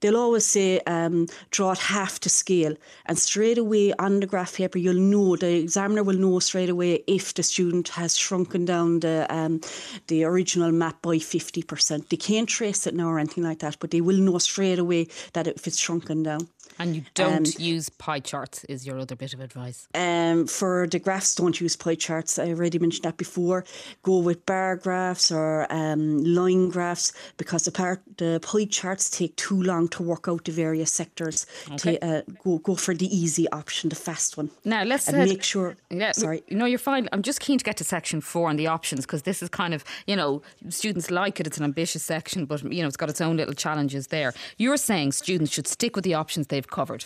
they'll 0.01 0.17
always 0.17 0.45
say 0.45 0.79
um, 0.81 1.25
draw 1.49 1.71
it 1.71 1.79
half 1.79 2.19
to 2.19 2.29
scale, 2.29 2.75
and 3.05 3.17
straight 3.17 3.57
away 3.57 3.93
on 3.99 4.19
the 4.19 4.27
graph 4.27 4.55
paper 4.55 4.77
you'll 4.77 4.93
know 5.13 5.37
the 5.37 5.55
examiner 5.55 6.03
will 6.03 6.17
know 6.17 6.39
straight 6.39 6.69
away 6.69 7.01
if 7.07 7.33
the 7.33 7.43
student 7.43 7.87
has 7.87 8.17
shrunken 8.17 8.65
down 8.65 8.99
the 8.99 9.25
um, 9.29 9.61
the 10.07 10.25
original 10.25 10.73
map 10.73 11.01
by 11.01 11.17
fifty 11.19 11.63
percent. 11.63 12.09
They 12.09 12.17
can't 12.17 12.49
trace 12.49 12.85
it 12.85 12.95
now 12.95 13.07
or 13.07 13.17
anything 13.17 13.45
like 13.45 13.59
that, 13.59 13.77
but 13.79 13.91
they 13.91 14.01
will 14.01 14.17
know 14.17 14.39
straight 14.39 14.79
away 14.79 15.07
that 15.33 15.47
if 15.47 15.65
it's 15.65 15.79
shrunken 15.79 16.23
down. 16.23 16.49
And 16.79 16.95
you 16.95 17.03
don't 17.13 17.59
use 17.59 17.89
pie 17.89 18.19
charts. 18.19 18.63
Is 18.65 18.85
your 18.85 18.99
other 18.99 19.15
bit 19.15 19.33
of 19.33 19.39
advice? 19.39 19.87
Um, 19.95 20.47
for 20.47 20.87
the 20.87 20.99
graphs, 20.99 21.35
don't 21.35 21.59
use 21.59 21.75
pie 21.75 21.95
charts. 21.95 22.37
I 22.37 22.49
already 22.49 22.79
mentioned 22.79 23.05
that 23.05 23.17
before. 23.17 23.65
Go 24.03 24.19
with 24.19 24.45
bar 24.45 24.75
graphs 24.75 25.31
or 25.31 25.71
um, 25.71 26.23
line 26.23 26.69
graphs 26.69 27.13
because 27.37 27.65
the, 27.65 27.71
part, 27.71 28.01
the 28.17 28.39
pie 28.41 28.65
charts 28.65 29.09
take 29.09 29.35
too 29.35 29.61
long 29.61 29.87
to 29.89 30.03
work 30.03 30.27
out 30.27 30.45
the 30.45 30.51
various 30.51 30.91
sectors. 30.91 31.45
Okay. 31.71 31.97
Ta- 31.97 32.07
uh, 32.07 32.21
go 32.43 32.59
go 32.59 32.75
for 32.75 32.93
the 32.93 33.07
easy 33.15 33.49
option, 33.51 33.89
the 33.89 33.95
fast 33.95 34.37
one. 34.37 34.49
Now 34.65 34.83
let's 34.83 35.07
and 35.07 35.17
make 35.17 35.43
sure. 35.43 35.75
Yeah, 35.89 36.11
sorry. 36.11 36.43
No, 36.51 36.65
you're 36.65 36.79
fine. 36.79 37.09
I'm 37.11 37.21
just 37.21 37.39
keen 37.39 37.57
to 37.57 37.63
get 37.63 37.77
to 37.77 37.83
section 37.83 38.21
four 38.21 38.49
and 38.49 38.59
the 38.59 38.67
options 38.67 39.05
because 39.05 39.23
this 39.23 39.41
is 39.41 39.49
kind 39.49 39.73
of, 39.73 39.83
you 40.05 40.15
know, 40.15 40.41
students 40.69 41.09
like 41.09 41.39
it. 41.39 41.47
It's 41.47 41.57
an 41.57 41.63
ambitious 41.63 42.03
section, 42.03 42.45
but, 42.45 42.63
you 42.71 42.81
know, 42.81 42.87
it's 42.87 42.97
got 42.97 43.09
its 43.09 43.21
own 43.21 43.37
little 43.37 43.53
challenges 43.53 44.07
there. 44.07 44.33
You're 44.57 44.77
saying 44.77 45.13
students 45.13 45.51
should 45.53 45.67
stick 45.67 45.95
with 45.95 46.03
the 46.03 46.13
options 46.13 46.47
they've 46.47 46.66
covered. 46.69 47.05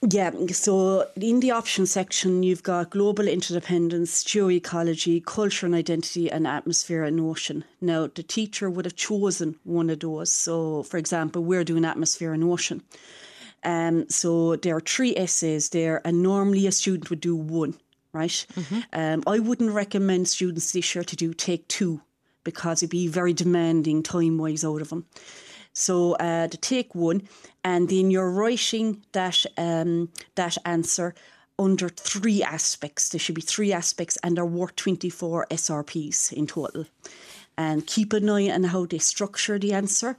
Yeah, 0.00 0.30
so 0.52 1.08
in 1.16 1.40
the 1.40 1.50
option 1.50 1.84
section, 1.84 2.44
you've 2.44 2.62
got 2.62 2.90
global 2.90 3.26
interdependence, 3.26 4.22
geoecology, 4.22 5.20
culture 5.20 5.66
and 5.66 5.74
identity, 5.74 6.30
and 6.30 6.46
atmosphere 6.46 7.02
and 7.02 7.18
ocean. 7.18 7.64
Now, 7.80 8.06
the 8.06 8.22
teacher 8.22 8.70
would 8.70 8.84
have 8.84 8.94
chosen 8.94 9.56
one 9.64 9.90
of 9.90 9.98
those. 9.98 10.32
So, 10.32 10.84
for 10.84 10.98
example, 10.98 11.42
we're 11.42 11.64
doing 11.64 11.84
atmosphere 11.84 12.32
and 12.32 12.44
ocean. 12.44 12.82
Um, 13.64 14.08
so 14.08 14.54
there 14.54 14.76
are 14.76 14.80
three 14.80 15.16
essays 15.16 15.70
there, 15.70 16.00
and 16.06 16.22
normally 16.22 16.68
a 16.68 16.72
student 16.72 17.10
would 17.10 17.20
do 17.20 17.34
one, 17.34 17.74
right? 18.12 18.46
Um, 18.92 19.24
I 19.26 19.40
wouldn't 19.40 19.72
recommend 19.72 20.28
students 20.28 20.70
this 20.70 20.94
year 20.94 21.02
to 21.02 21.16
do 21.16 21.34
take 21.34 21.66
two 21.66 22.00
because 22.44 22.84
it'd 22.84 22.90
be 22.90 23.08
very 23.08 23.32
demanding 23.32 24.04
time 24.04 24.38
wise 24.38 24.64
out 24.64 24.80
of 24.80 24.90
them. 24.90 25.06
So 25.72 26.14
uh, 26.14 26.48
to 26.48 26.56
take 26.56 26.94
one, 26.94 27.28
and 27.64 27.88
then 27.88 28.10
you're 28.10 28.30
writing 28.30 29.02
that 29.12 29.44
um, 29.56 30.10
that 30.34 30.56
answer 30.64 31.14
under 31.58 31.88
three 31.88 32.42
aspects. 32.42 33.08
There 33.08 33.18
should 33.18 33.34
be 33.34 33.40
three 33.40 33.72
aspects, 33.72 34.16
and 34.22 34.36
there 34.36 34.46
were 34.46 34.68
24 34.68 35.46
SRPs 35.50 36.32
in 36.32 36.46
total. 36.46 36.86
And 37.56 37.86
keep 37.86 38.12
an 38.12 38.28
eye 38.30 38.50
on 38.50 38.64
how 38.64 38.86
they 38.86 38.98
structure 38.98 39.58
the 39.58 39.72
answer. 39.72 40.16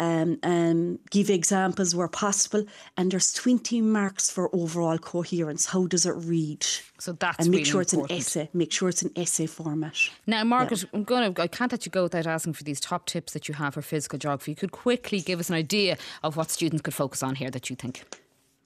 Um, 0.00 0.38
and 0.42 0.98
give 1.10 1.28
examples 1.28 1.94
where 1.94 2.08
possible. 2.08 2.64
And 2.96 3.12
there's 3.12 3.34
20 3.34 3.82
marks 3.82 4.30
for 4.30 4.48
overall 4.54 4.96
coherence. 4.96 5.66
How 5.66 5.86
does 5.86 6.06
it 6.06 6.14
read? 6.16 6.64
So 6.98 7.12
that's 7.12 7.38
and 7.38 7.50
make 7.50 7.58
really 7.58 7.70
sure 7.70 7.82
it's 7.82 7.92
important. 7.92 8.18
an 8.18 8.18
essay. 8.18 8.50
Make 8.54 8.72
sure 8.72 8.88
it's 8.88 9.02
an 9.02 9.12
essay 9.14 9.44
format. 9.44 9.94
Now, 10.26 10.42
Margaret, 10.44 10.86
I'm 10.94 11.04
going 11.04 11.34
to, 11.34 11.42
I 11.42 11.48
can't 11.48 11.70
let 11.70 11.84
you 11.84 11.92
go 11.92 12.04
without 12.04 12.26
asking 12.26 12.54
for 12.54 12.64
these 12.64 12.80
top 12.80 13.04
tips 13.04 13.34
that 13.34 13.46
you 13.46 13.54
have 13.54 13.74
for 13.74 13.82
physical 13.82 14.18
geography. 14.18 14.52
You 14.52 14.56
could 14.56 14.72
quickly 14.72 15.20
give 15.20 15.38
us 15.38 15.50
an 15.50 15.56
idea 15.56 15.98
of 16.22 16.36
what 16.36 16.50
students 16.50 16.80
could 16.80 16.94
focus 16.94 17.22
on 17.22 17.34
here 17.34 17.50
that 17.50 17.68
you 17.68 17.76
think. 17.76 18.04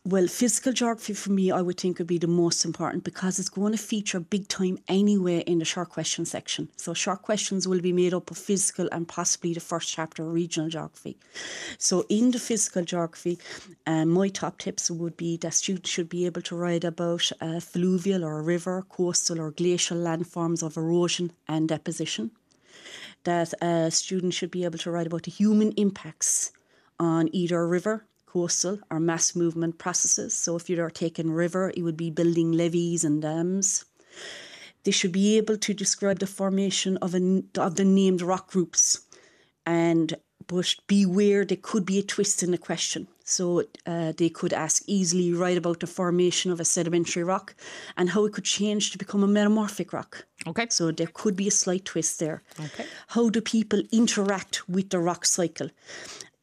Well, 0.06 0.26
physical 0.26 0.74
geography 0.74 1.14
for 1.14 1.32
me, 1.32 1.50
I 1.50 1.62
would 1.62 1.80
think 1.80 1.96
would 1.96 2.06
be 2.06 2.18
the 2.18 2.26
most 2.26 2.66
important 2.66 3.04
because 3.04 3.38
it's 3.38 3.48
going 3.48 3.72
to 3.72 3.78
feature 3.78 4.20
big 4.20 4.48
time 4.48 4.76
anyway 4.86 5.38
in 5.46 5.60
the 5.60 5.64
short 5.64 5.88
question 5.88 6.26
section. 6.26 6.68
So, 6.76 6.92
short 6.92 7.22
questions 7.22 7.66
will 7.66 7.80
be 7.80 7.90
made 7.90 8.12
up 8.12 8.30
of 8.30 8.36
physical 8.36 8.86
and 8.92 9.08
possibly 9.08 9.54
the 9.54 9.60
first 9.60 9.90
chapter 9.90 10.22
of 10.22 10.34
regional 10.34 10.68
geography. 10.68 11.16
So, 11.78 12.04
in 12.10 12.32
the 12.32 12.38
physical 12.38 12.84
geography, 12.84 13.38
um, 13.86 14.10
my 14.10 14.28
top 14.28 14.58
tips 14.58 14.90
would 14.90 15.16
be 15.16 15.38
that 15.38 15.54
students 15.54 15.88
should 15.88 16.10
be 16.10 16.26
able 16.26 16.42
to 16.42 16.54
write 16.54 16.84
about 16.84 17.32
uh, 17.40 17.60
fluvial 17.60 18.26
or 18.26 18.42
river, 18.42 18.84
coastal 18.90 19.40
or 19.40 19.52
glacial 19.52 19.96
landforms 19.96 20.62
of 20.62 20.76
erosion 20.76 21.32
and 21.48 21.66
deposition. 21.66 22.30
That 23.22 23.54
uh, 23.62 23.88
students 23.88 24.36
should 24.36 24.50
be 24.50 24.64
able 24.64 24.80
to 24.80 24.90
write 24.90 25.06
about 25.06 25.22
the 25.22 25.30
human 25.30 25.72
impacts 25.78 26.52
on 27.00 27.30
either 27.32 27.66
river, 27.66 28.04
coastal 28.34 28.80
or 28.90 28.98
mass 28.98 29.36
movement 29.36 29.78
processes. 29.78 30.34
So 30.34 30.56
if 30.56 30.68
you're 30.68 30.90
taking 30.90 31.30
river, 31.30 31.72
it 31.76 31.82
would 31.82 31.96
be 31.96 32.10
building 32.10 32.50
levees 32.52 33.04
and 33.04 33.22
dams. 33.22 33.84
They 34.82 34.90
should 34.90 35.12
be 35.12 35.38
able 35.38 35.56
to 35.56 35.72
describe 35.72 36.18
the 36.18 36.26
formation 36.26 36.98
of, 36.98 37.14
a, 37.14 37.42
of 37.56 37.76
the 37.76 37.84
named 37.84 38.20
rock 38.20 38.50
groups. 38.50 39.00
And 39.64 40.14
but 40.46 40.74
beware, 40.86 41.44
there 41.46 41.64
could 41.70 41.86
be 41.86 41.98
a 41.98 42.02
twist 42.02 42.42
in 42.42 42.50
the 42.50 42.58
question. 42.58 43.06
So 43.24 43.62
uh, 43.86 44.12
they 44.18 44.28
could 44.28 44.52
ask 44.52 44.82
easily 44.86 45.32
write 45.32 45.56
about 45.56 45.80
the 45.80 45.86
formation 45.86 46.52
of 46.52 46.60
a 46.60 46.64
sedimentary 46.64 47.24
rock 47.24 47.54
and 47.96 48.10
how 48.10 48.26
it 48.26 48.34
could 48.34 48.44
change 48.44 48.90
to 48.90 48.98
become 48.98 49.22
a 49.24 49.26
metamorphic 49.26 49.94
rock. 49.94 50.26
Okay. 50.46 50.66
So 50.68 50.90
there 50.90 51.12
could 51.14 51.34
be 51.34 51.48
a 51.48 51.50
slight 51.62 51.86
twist 51.86 52.18
there. 52.18 52.42
Okay. 52.60 52.84
How 53.08 53.30
do 53.30 53.40
people 53.40 53.80
interact 53.92 54.68
with 54.68 54.90
the 54.90 54.98
rock 54.98 55.24
cycle? 55.24 55.70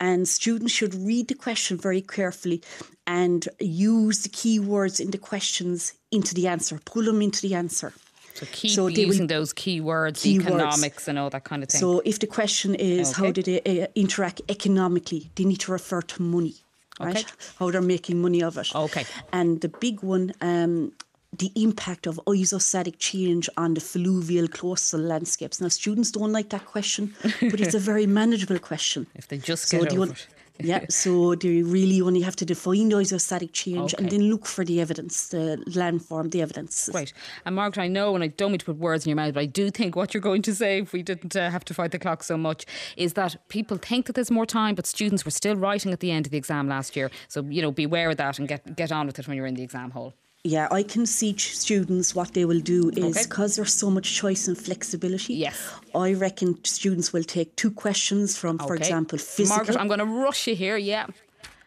And 0.01 0.27
students 0.27 0.73
should 0.73 0.95
read 0.95 1.27
the 1.27 1.35
question 1.35 1.77
very 1.77 2.01
carefully 2.01 2.61
and 3.05 3.47
use 3.59 4.23
the 4.23 4.29
keywords 4.29 4.99
in 4.99 5.11
the 5.11 5.17
questions 5.19 5.93
into 6.11 6.33
the 6.33 6.47
answer, 6.47 6.79
pull 6.85 7.03
them 7.03 7.21
into 7.21 7.41
the 7.47 7.53
answer. 7.55 7.93
So 8.33 8.45
keep 8.51 8.71
So 8.71 8.89
they 8.89 9.05
will- 9.05 9.13
using 9.13 9.27
those 9.27 9.53
keywords, 9.53 10.19
Keywords. 10.23 10.41
economics 10.47 11.07
and 11.07 11.19
all 11.19 11.29
that 11.29 11.43
kind 11.43 11.61
of 11.63 11.69
thing. 11.69 11.79
So 11.79 12.01
if 12.03 12.17
the 12.19 12.27
question 12.27 12.73
is 12.75 13.11
how 13.11 13.25
Okay. 13.25 13.41
did 13.41 13.45
they 13.45 13.83
uh, 13.83 13.87
interact 13.95 14.41
economically, 14.49 15.29
they 15.35 15.43
need 15.45 15.59
to 15.59 15.71
refer 15.71 16.01
to 16.01 16.21
money, 16.23 16.55
right? 16.99 17.17
Okay. 17.17 17.25
How 17.59 17.69
they're 17.71 17.81
making 17.95 18.21
money 18.21 18.41
of 18.41 18.57
it. 18.57 18.73
Okay. 18.73 19.05
And 19.31 19.61
the 19.61 19.69
big 19.69 20.01
one, 20.01 20.33
um, 20.41 20.93
the 21.37 21.51
impact 21.55 22.07
of 22.07 22.19
isostatic 22.27 22.95
change 22.99 23.49
on 23.57 23.73
the 23.73 23.79
fluvial 23.81 24.47
coastal 24.47 24.99
landscapes. 24.99 25.61
Now, 25.61 25.69
students 25.69 26.11
don't 26.11 26.31
like 26.33 26.49
that 26.49 26.65
question, 26.65 27.13
but 27.39 27.61
it's 27.61 27.73
a 27.73 27.79
very 27.91 28.05
manageable 28.05 28.59
question. 28.59 29.07
if 29.15 29.27
they 29.29 29.37
just 29.37 29.69
So 29.69 29.79
get 29.79 29.89
do 29.89 29.95
you 29.95 30.01
over 30.01 30.11
want- 30.11 30.27
it. 30.59 30.65
yeah, 30.65 30.85
so 30.89 31.33
they 31.35 31.63
really 31.63 32.01
only 32.01 32.19
have 32.21 32.35
to 32.35 32.45
define 32.45 32.91
isostatic 32.91 33.53
change 33.53 33.95
and 33.97 34.09
then 34.09 34.23
look 34.29 34.45
for 34.45 34.65
the 34.65 34.81
evidence, 34.81 35.29
the 35.29 35.63
landform, 35.69 36.31
the 36.31 36.41
evidence. 36.41 36.89
Great. 36.91 37.13
And 37.45 37.55
Margaret, 37.55 37.81
I 37.81 37.87
know, 37.87 38.13
and 38.13 38.23
I 38.23 38.27
don't 38.27 38.51
mean 38.51 38.59
to 38.59 38.65
put 38.65 38.75
words 38.77 39.05
in 39.05 39.09
your 39.09 39.15
mouth, 39.15 39.33
but 39.33 39.39
I 39.41 39.45
do 39.45 39.71
think 39.71 39.95
what 39.95 40.13
you're 40.13 40.21
going 40.21 40.41
to 40.43 40.53
say, 40.53 40.79
if 40.79 40.91
we 40.91 41.01
didn't 41.01 41.35
uh, 41.35 41.49
have 41.49 41.63
to 41.65 41.73
fight 41.73 41.91
the 41.91 41.97
clock 41.99 42.23
so 42.23 42.37
much, 42.37 42.65
is 42.97 43.13
that 43.13 43.37
people 43.47 43.77
think 43.77 44.05
that 44.07 44.13
there's 44.15 44.29
more 44.29 44.45
time, 44.45 44.75
but 44.75 44.85
students 44.85 45.23
were 45.23 45.31
still 45.31 45.55
writing 45.55 45.93
at 45.93 46.01
the 46.01 46.11
end 46.11 46.25
of 46.27 46.31
the 46.31 46.37
exam 46.37 46.67
last 46.67 46.95
year. 46.97 47.09
So, 47.29 47.41
you 47.49 47.61
know, 47.61 47.71
beware 47.71 48.09
of 48.09 48.17
that 48.17 48.37
and 48.37 48.47
get, 48.49 48.75
get 48.75 48.91
on 48.91 49.07
with 49.07 49.17
it 49.17 49.27
when 49.29 49.37
you're 49.37 49.47
in 49.47 49.55
the 49.55 49.63
exam 49.63 49.91
hall. 49.91 50.13
Yeah, 50.43 50.67
I 50.71 50.81
can 50.81 51.05
see 51.05 51.33
ch- 51.33 51.55
students 51.55 52.15
what 52.15 52.33
they 52.33 52.45
will 52.45 52.59
do 52.61 52.89
is 52.89 53.15
Okay. 53.15 53.23
because 53.23 53.55
there's 53.57 53.73
so 53.73 53.91
much 53.91 54.11
choice 54.15 54.47
and 54.47 54.57
flexibility. 54.57 55.35
Yes. 55.35 55.55
I 55.93 56.13
reckon 56.13 56.63
students 56.65 57.13
will 57.13 57.23
take 57.23 57.55
two 57.55 57.69
questions 57.69 58.35
from, 58.37 58.57
for 58.57 58.73
Okay. 58.73 58.77
example, 58.83 59.19
physical, 59.19 59.57
Margaret, 59.57 59.77
I'm 59.79 59.87
going 59.87 59.99
to 59.99 60.05
rush 60.05 60.47
you 60.47 60.55
here. 60.55 60.77
Yeah. 60.77 61.07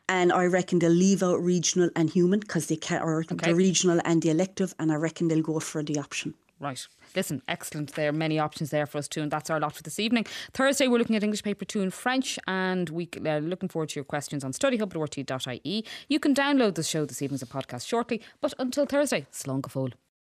and 0.07 0.33
I 0.35 0.45
reckon 0.45 0.81
they'll 0.81 0.91
leave 1.09 1.23
out 1.23 1.41
regional 1.43 1.89
and 1.97 2.11
human 2.11 2.39
because 2.41 2.67
they 2.67 2.77
can, 2.77 3.01
or 3.01 3.25
Okay. 3.33 3.37
the 3.51 3.55
regional 3.55 4.01
and 4.05 4.21
the 4.21 4.29
elective, 4.29 4.75
and 4.79 4.93
I 4.93 4.97
reckon 4.97 5.29
they'll 5.29 5.41
go 5.53 5.59
for 5.61 5.83
the 5.83 5.99
option. 5.99 6.35
Right. 6.61 6.87
Listen, 7.15 7.43
excellent. 7.49 7.95
There 7.95 8.09
are 8.09 8.13
many 8.13 8.39
options 8.39 8.71
there 8.71 8.87
for 8.87 8.99
us 8.99 9.09
too, 9.09 9.23
and 9.23 9.31
that's 9.31 9.51
our 9.51 9.61
lot 9.61 9.75
for 9.75 9.83
this 9.83 9.99
evening. 9.99 10.27
Thursday, 10.53 10.89
we're 10.89 10.99
looking 10.99 11.17
at 11.17 11.23
English 11.23 11.43
paper 11.43 11.65
two 11.65 11.83
and 11.83 11.93
French, 11.93 12.39
and 12.47 12.89
we 12.91 13.09
are 13.27 13.41
looking 13.41 13.69
forward 13.69 13.91
to 13.91 13.97
your 13.97 14.05
questions 14.05 14.45
on 14.45 14.53
studyhub.rt.ie. 14.53 15.85
You 16.09 16.21
can 16.21 16.35
download 16.35 16.75
the 16.75 16.83
show 16.83 17.05
this 17.05 17.23
evening 17.23 17.37
as 17.37 17.43
a 17.43 17.47
podcast 17.47 17.87
shortly, 17.87 18.21
but 18.41 18.55
until 18.59 18.87
Thursday, 18.87 19.27
slán 19.33 19.61
go 19.61 19.69
fóill. 19.69 20.04